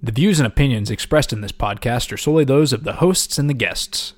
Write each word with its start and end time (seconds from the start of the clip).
The 0.00 0.12
views 0.12 0.38
and 0.38 0.46
opinions 0.46 0.92
expressed 0.92 1.32
in 1.32 1.40
this 1.40 1.50
podcast 1.50 2.12
are 2.12 2.16
solely 2.16 2.44
those 2.44 2.72
of 2.72 2.84
the 2.84 2.92
hosts 2.92 3.36
and 3.36 3.50
the 3.50 3.54
guests. 3.54 4.14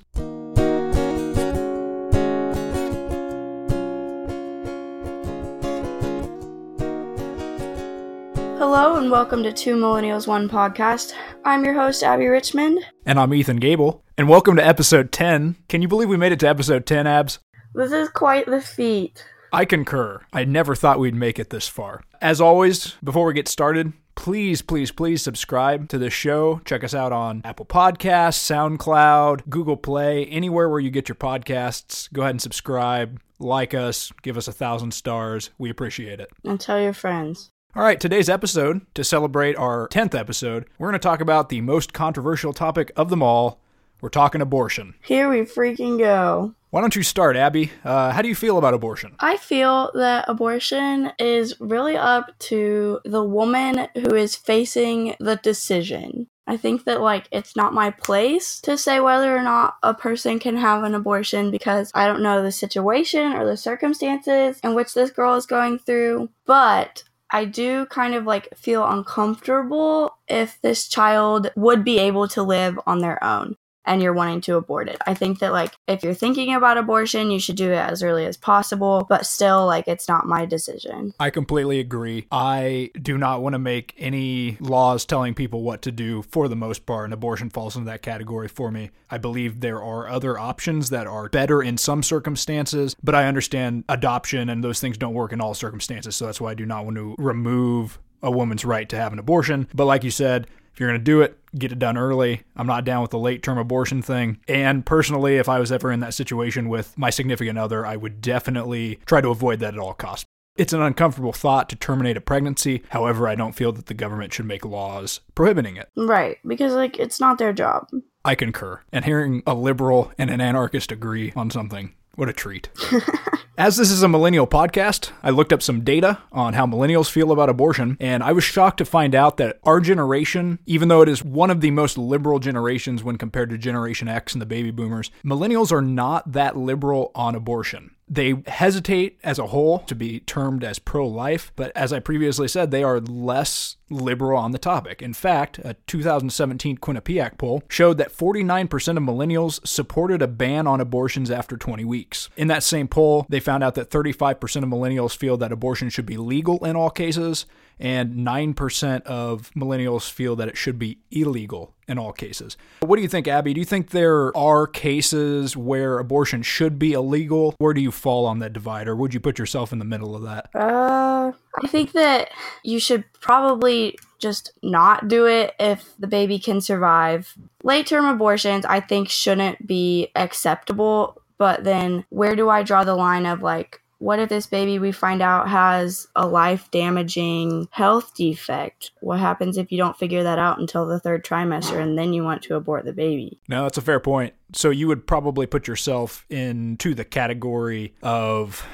Hello 8.59 8.97
and 8.97 9.09
welcome 9.09 9.41
to 9.41 9.51
Two 9.51 9.75
Millennials 9.75 10.27
One 10.27 10.47
podcast. 10.47 11.13
I'm 11.45 11.65
your 11.65 11.73
host 11.73 12.03
Abby 12.03 12.27
Richmond. 12.27 12.85
And 13.07 13.19
I'm 13.19 13.33
Ethan 13.33 13.57
Gable. 13.57 14.03
And 14.19 14.29
welcome 14.29 14.55
to 14.57 14.63
episode 14.63 15.11
10. 15.11 15.55
Can 15.67 15.81
you 15.81 15.87
believe 15.87 16.09
we 16.09 16.15
made 16.15 16.31
it 16.31 16.39
to 16.41 16.47
episode 16.47 16.85
10, 16.85 17.07
Abs? 17.07 17.39
This 17.73 17.91
is 17.91 18.07
quite 18.09 18.45
the 18.45 18.61
feat. 18.61 19.25
I 19.51 19.65
concur. 19.65 20.21
I 20.31 20.43
never 20.43 20.75
thought 20.75 20.99
we'd 20.99 21.15
make 21.15 21.39
it 21.39 21.49
this 21.49 21.67
far. 21.67 22.03
As 22.21 22.39
always, 22.39 22.97
before 23.03 23.25
we 23.25 23.33
get 23.33 23.47
started, 23.47 23.93
please, 24.15 24.61
please, 24.61 24.91
please 24.91 25.21
subscribe 25.21 25.89
to 25.89 25.97
this 25.97 26.13
show. 26.13 26.61
Check 26.65 26.83
us 26.83 26.93
out 26.93 27.11
on 27.11 27.41
Apple 27.43 27.65
Podcasts, 27.65 28.39
SoundCloud, 28.77 29.49
Google 29.49 29.77
Play, 29.77 30.25
anywhere 30.25 30.69
where 30.69 30.79
you 30.79 30.89
get 30.89 31.09
your 31.09 31.15
podcasts. 31.15 32.11
Go 32.13 32.21
ahead 32.21 32.31
and 32.31 32.41
subscribe, 32.41 33.19
like 33.39 33.73
us, 33.73 34.11
give 34.21 34.37
us 34.37 34.47
a 34.47 34.53
thousand 34.53 34.93
stars. 34.93 35.49
We 35.57 35.69
appreciate 35.69 36.19
it. 36.19 36.29
And 36.43 36.59
tell 36.59 36.79
your 36.79 36.93
friends. 36.93 37.49
All 37.73 37.83
right, 37.83 37.99
today's 37.99 38.29
episode, 38.29 38.81
to 38.95 39.03
celebrate 39.03 39.55
our 39.55 39.87
10th 39.87 40.13
episode, 40.13 40.65
we're 40.77 40.89
going 40.89 40.99
to 40.99 41.07
talk 41.07 41.21
about 41.21 41.47
the 41.47 41.61
most 41.61 41.93
controversial 41.93 42.51
topic 42.51 42.91
of 42.97 43.09
them 43.09 43.23
all. 43.23 43.61
We're 44.01 44.09
talking 44.09 44.41
abortion. 44.41 44.95
Here 45.01 45.29
we 45.29 45.41
freaking 45.41 45.97
go. 45.97 46.53
Why 46.71 46.79
don't 46.79 46.95
you 46.95 47.03
start, 47.03 47.35
Abby? 47.35 47.69
Uh, 47.83 48.11
how 48.11 48.21
do 48.21 48.29
you 48.29 48.35
feel 48.35 48.57
about 48.57 48.73
abortion? 48.73 49.13
I 49.19 49.35
feel 49.35 49.91
that 49.93 50.23
abortion 50.29 51.11
is 51.19 51.53
really 51.59 51.97
up 51.97 52.31
to 52.39 53.01
the 53.03 53.25
woman 53.25 53.89
who 53.93 54.15
is 54.15 54.37
facing 54.37 55.15
the 55.19 55.35
decision. 55.35 56.27
I 56.47 56.55
think 56.55 56.85
that, 56.85 57.01
like, 57.01 57.27
it's 57.29 57.57
not 57.57 57.73
my 57.73 57.91
place 57.91 58.61
to 58.61 58.77
say 58.77 59.01
whether 59.01 59.35
or 59.35 59.41
not 59.41 59.75
a 59.83 59.93
person 59.93 60.39
can 60.39 60.55
have 60.55 60.83
an 60.83 60.95
abortion 60.95 61.51
because 61.51 61.91
I 61.93 62.07
don't 62.07 62.23
know 62.23 62.41
the 62.41 62.53
situation 62.53 63.33
or 63.33 63.45
the 63.45 63.57
circumstances 63.57 64.57
in 64.63 64.73
which 64.73 64.93
this 64.93 65.11
girl 65.11 65.35
is 65.35 65.45
going 65.45 65.77
through. 65.77 66.29
But 66.45 67.03
I 67.29 67.45
do 67.45 67.85
kind 67.87 68.13
of 68.13 68.23
like 68.23 68.47
feel 68.55 68.87
uncomfortable 68.87 70.17
if 70.29 70.57
this 70.61 70.87
child 70.87 71.51
would 71.57 71.83
be 71.83 71.99
able 71.99 72.29
to 72.29 72.43
live 72.43 72.79
on 72.87 72.99
their 72.99 73.21
own 73.21 73.57
and 73.85 74.01
you're 74.01 74.13
wanting 74.13 74.41
to 74.41 74.55
abort 74.55 74.89
it. 74.89 74.97
I 75.07 75.13
think 75.13 75.39
that 75.39 75.51
like 75.51 75.73
if 75.87 76.03
you're 76.03 76.13
thinking 76.13 76.53
about 76.53 76.77
abortion, 76.77 77.31
you 77.31 77.39
should 77.39 77.55
do 77.55 77.71
it 77.71 77.77
as 77.77 78.03
early 78.03 78.25
as 78.25 78.37
possible, 78.37 79.05
but 79.09 79.25
still 79.25 79.65
like 79.65 79.87
it's 79.87 80.07
not 80.07 80.27
my 80.27 80.45
decision. 80.45 81.13
I 81.19 81.29
completely 81.29 81.79
agree. 81.79 82.27
I 82.31 82.91
do 83.01 83.17
not 83.17 83.41
want 83.41 83.53
to 83.53 83.59
make 83.59 83.93
any 83.97 84.57
laws 84.59 85.05
telling 85.05 85.33
people 85.33 85.63
what 85.63 85.81
to 85.83 85.91
do 85.91 86.21
for 86.23 86.47
the 86.47 86.55
most 86.55 86.85
part, 86.85 87.05
and 87.05 87.13
abortion 87.13 87.49
falls 87.49 87.75
into 87.75 87.89
that 87.89 88.01
category 88.01 88.47
for 88.47 88.71
me. 88.71 88.91
I 89.09 89.17
believe 89.17 89.59
there 89.59 89.81
are 89.81 90.07
other 90.07 90.37
options 90.37 90.89
that 90.89 91.07
are 91.07 91.29
better 91.29 91.61
in 91.61 91.77
some 91.77 92.03
circumstances, 92.03 92.95
but 93.03 93.15
I 93.15 93.27
understand 93.27 93.83
adoption 93.89 94.49
and 94.49 94.63
those 94.63 94.79
things 94.79 94.97
don't 94.97 95.13
work 95.13 95.33
in 95.33 95.41
all 95.41 95.53
circumstances, 95.53 96.15
so 96.15 96.25
that's 96.25 96.41
why 96.41 96.51
I 96.51 96.55
do 96.55 96.65
not 96.65 96.85
want 96.85 96.97
to 96.97 97.15
remove 97.17 97.99
a 98.23 98.31
woman's 98.31 98.63
right 98.63 98.87
to 98.89 98.95
have 98.95 99.13
an 99.13 99.19
abortion. 99.19 99.67
But 99.73 99.85
like 99.85 100.03
you 100.03 100.11
said, 100.11 100.47
if 100.73 100.79
you're 100.79 100.89
going 100.89 100.99
to 100.99 101.03
do 101.03 101.21
it, 101.21 101.37
get 101.57 101.71
it 101.71 101.79
done 101.79 101.97
early. 101.97 102.43
I'm 102.55 102.67
not 102.67 102.85
down 102.85 103.01
with 103.01 103.11
the 103.11 103.19
late 103.19 103.43
term 103.43 103.57
abortion 103.57 104.01
thing. 104.01 104.39
And 104.47 104.85
personally, 104.85 105.37
if 105.37 105.49
I 105.49 105.59
was 105.59 105.71
ever 105.71 105.91
in 105.91 105.99
that 105.99 106.13
situation 106.13 106.69
with 106.69 106.97
my 106.97 107.09
significant 107.09 107.57
other, 107.57 107.85
I 107.85 107.95
would 107.95 108.21
definitely 108.21 108.99
try 109.05 109.21
to 109.21 109.29
avoid 109.29 109.59
that 109.59 109.73
at 109.73 109.79
all 109.79 109.93
costs. 109.93 110.25
It's 110.57 110.73
an 110.73 110.81
uncomfortable 110.81 111.31
thought 111.31 111.69
to 111.69 111.75
terminate 111.75 112.17
a 112.17 112.21
pregnancy. 112.21 112.83
However, 112.89 113.27
I 113.27 113.35
don't 113.35 113.55
feel 113.55 113.71
that 113.71 113.85
the 113.85 113.93
government 113.93 114.33
should 114.33 114.45
make 114.45 114.65
laws 114.65 115.21
prohibiting 115.33 115.77
it. 115.77 115.89
Right, 115.95 116.37
because 116.45 116.73
like 116.73 116.99
it's 116.99 117.19
not 117.19 117.37
their 117.37 117.53
job. 117.53 117.87
I 118.23 118.35
concur. 118.35 118.81
And 118.91 119.05
hearing 119.05 119.43
a 119.47 119.53
liberal 119.53 120.11
and 120.17 120.29
an 120.29 120.41
anarchist 120.41 120.91
agree 120.91 121.31
on 121.35 121.49
something, 121.49 121.95
what 122.15 122.29
a 122.29 122.33
treat. 122.33 122.69
As 123.57 123.75
this 123.75 123.91
is 123.91 124.01
a 124.01 124.07
millennial 124.07 124.47
podcast, 124.47 125.11
I 125.21 125.29
looked 125.29 125.51
up 125.51 125.61
some 125.61 125.83
data 125.83 126.19
on 126.31 126.53
how 126.53 126.65
millennials 126.65 127.11
feel 127.11 127.33
about 127.33 127.49
abortion, 127.49 127.97
and 127.99 128.23
I 128.23 128.31
was 128.31 128.45
shocked 128.45 128.77
to 128.77 128.85
find 128.85 129.13
out 129.13 129.35
that 129.37 129.59
our 129.65 129.81
generation, 129.81 130.59
even 130.65 130.87
though 130.87 131.01
it 131.01 131.09
is 131.09 131.21
one 131.21 131.51
of 131.51 131.59
the 131.59 131.69
most 131.69 131.97
liberal 131.97 132.39
generations 132.39 133.03
when 133.03 133.17
compared 133.17 133.49
to 133.49 133.57
Generation 133.57 134.07
X 134.07 134.33
and 134.33 134.41
the 134.41 134.45
baby 134.45 134.71
boomers, 134.71 135.11
millennials 135.23 135.71
are 135.71 135.81
not 135.81 136.31
that 136.31 136.55
liberal 136.55 137.11
on 137.13 137.35
abortion. 137.35 137.91
They 138.11 138.43
hesitate 138.45 139.19
as 139.23 139.39
a 139.39 139.47
whole 139.47 139.79
to 139.79 139.95
be 139.95 140.19
termed 140.19 140.65
as 140.65 140.79
pro 140.79 141.07
life, 141.07 141.53
but 141.55 141.71
as 141.77 141.93
I 141.93 142.01
previously 142.01 142.49
said, 142.49 142.69
they 142.69 142.83
are 142.83 142.99
less 142.99 143.77
liberal 143.89 144.37
on 144.37 144.51
the 144.51 144.57
topic. 144.57 145.01
In 145.01 145.13
fact, 145.13 145.59
a 145.59 145.75
2017 145.87 146.77
Quinnipiac 146.79 147.37
poll 147.37 147.63
showed 147.69 147.97
that 147.99 148.11
49% 148.11 148.97
of 148.97 149.03
millennials 149.03 149.65
supported 149.65 150.21
a 150.21 150.27
ban 150.27 150.67
on 150.67 150.81
abortions 150.81 151.31
after 151.31 151.55
20 151.55 151.85
weeks. 151.85 152.29
In 152.35 152.49
that 152.49 152.63
same 152.63 152.89
poll, 152.89 153.25
they 153.29 153.39
found 153.39 153.63
out 153.63 153.75
that 153.75 153.89
35% 153.89 154.41
of 154.57 154.69
millennials 154.69 155.15
feel 155.15 155.37
that 155.37 155.53
abortion 155.53 155.89
should 155.89 156.05
be 156.05 156.17
legal 156.17 156.65
in 156.65 156.75
all 156.75 156.89
cases, 156.89 157.45
and 157.81 158.13
9% 158.13 159.01
of 159.03 159.51
millennials 159.55 160.09
feel 160.09 160.35
that 160.35 160.47
it 160.47 160.55
should 160.55 160.77
be 160.77 160.99
illegal 161.09 161.73
in 161.87 161.97
all 161.97 162.13
cases. 162.13 162.55
What 162.81 162.95
do 162.95 163.01
you 163.01 163.07
think, 163.07 163.27
Abby? 163.27 163.53
Do 163.53 163.59
you 163.59 163.65
think 163.65 163.89
there 163.89 164.35
are 164.37 164.67
cases 164.67 165.57
where 165.57 165.97
abortion 165.97 166.43
should 166.43 166.77
be 166.77 166.93
illegal? 166.93 167.55
Where 167.57 167.73
do 167.73 167.81
you 167.81 167.91
fall 167.91 168.25
on 168.25 168.39
that 168.39 168.53
divide, 168.53 168.87
or 168.87 168.95
would 168.95 169.13
you 169.13 169.19
put 169.19 169.39
yourself 169.39 169.73
in 169.73 169.79
the 169.79 169.85
middle 169.85 170.15
of 170.15 170.21
that? 170.21 170.49
Uh, 170.55 171.31
I 171.61 171.67
think 171.67 171.91
that 171.93 172.29
you 172.63 172.79
should 172.79 173.03
probably 173.19 173.97
just 174.19 174.51
not 174.61 175.07
do 175.07 175.25
it 175.25 175.53
if 175.59 175.93
the 175.97 176.07
baby 176.07 176.39
can 176.39 176.61
survive. 176.61 177.35
Late 177.63 177.87
term 177.87 178.05
abortions, 178.05 178.63
I 178.65 178.79
think, 178.79 179.09
shouldn't 179.09 179.65
be 179.65 180.11
acceptable. 180.15 181.21
But 181.37 181.63
then, 181.63 182.05
where 182.09 182.35
do 182.35 182.49
I 182.49 182.61
draw 182.61 182.83
the 182.83 182.95
line 182.95 183.25
of 183.25 183.41
like, 183.41 183.81
what 184.01 184.17
if 184.17 184.29
this 184.29 184.47
baby 184.47 184.79
we 184.79 184.91
find 184.91 185.21
out 185.21 185.47
has 185.47 186.07
a 186.15 186.25
life 186.27 186.69
damaging 186.71 187.67
health 187.69 188.15
defect? 188.15 188.91
What 188.99 189.19
happens 189.19 189.57
if 189.57 189.71
you 189.71 189.77
don't 189.77 189.95
figure 189.95 190.23
that 190.23 190.39
out 190.39 190.59
until 190.59 190.87
the 190.87 190.99
third 190.99 191.23
trimester 191.23 191.79
and 191.79 191.97
then 191.97 192.11
you 192.11 192.23
want 192.23 192.41
to 192.43 192.55
abort 192.55 192.83
the 192.83 192.93
baby? 192.93 193.39
No, 193.47 193.63
that's 193.63 193.77
a 193.77 193.81
fair 193.81 193.99
point. 193.99 194.33
So 194.53 194.71
you 194.71 194.87
would 194.87 195.05
probably 195.05 195.45
put 195.45 195.67
yourself 195.67 196.25
into 196.31 196.95
the 196.95 197.05
category 197.05 197.93
of 198.01 198.65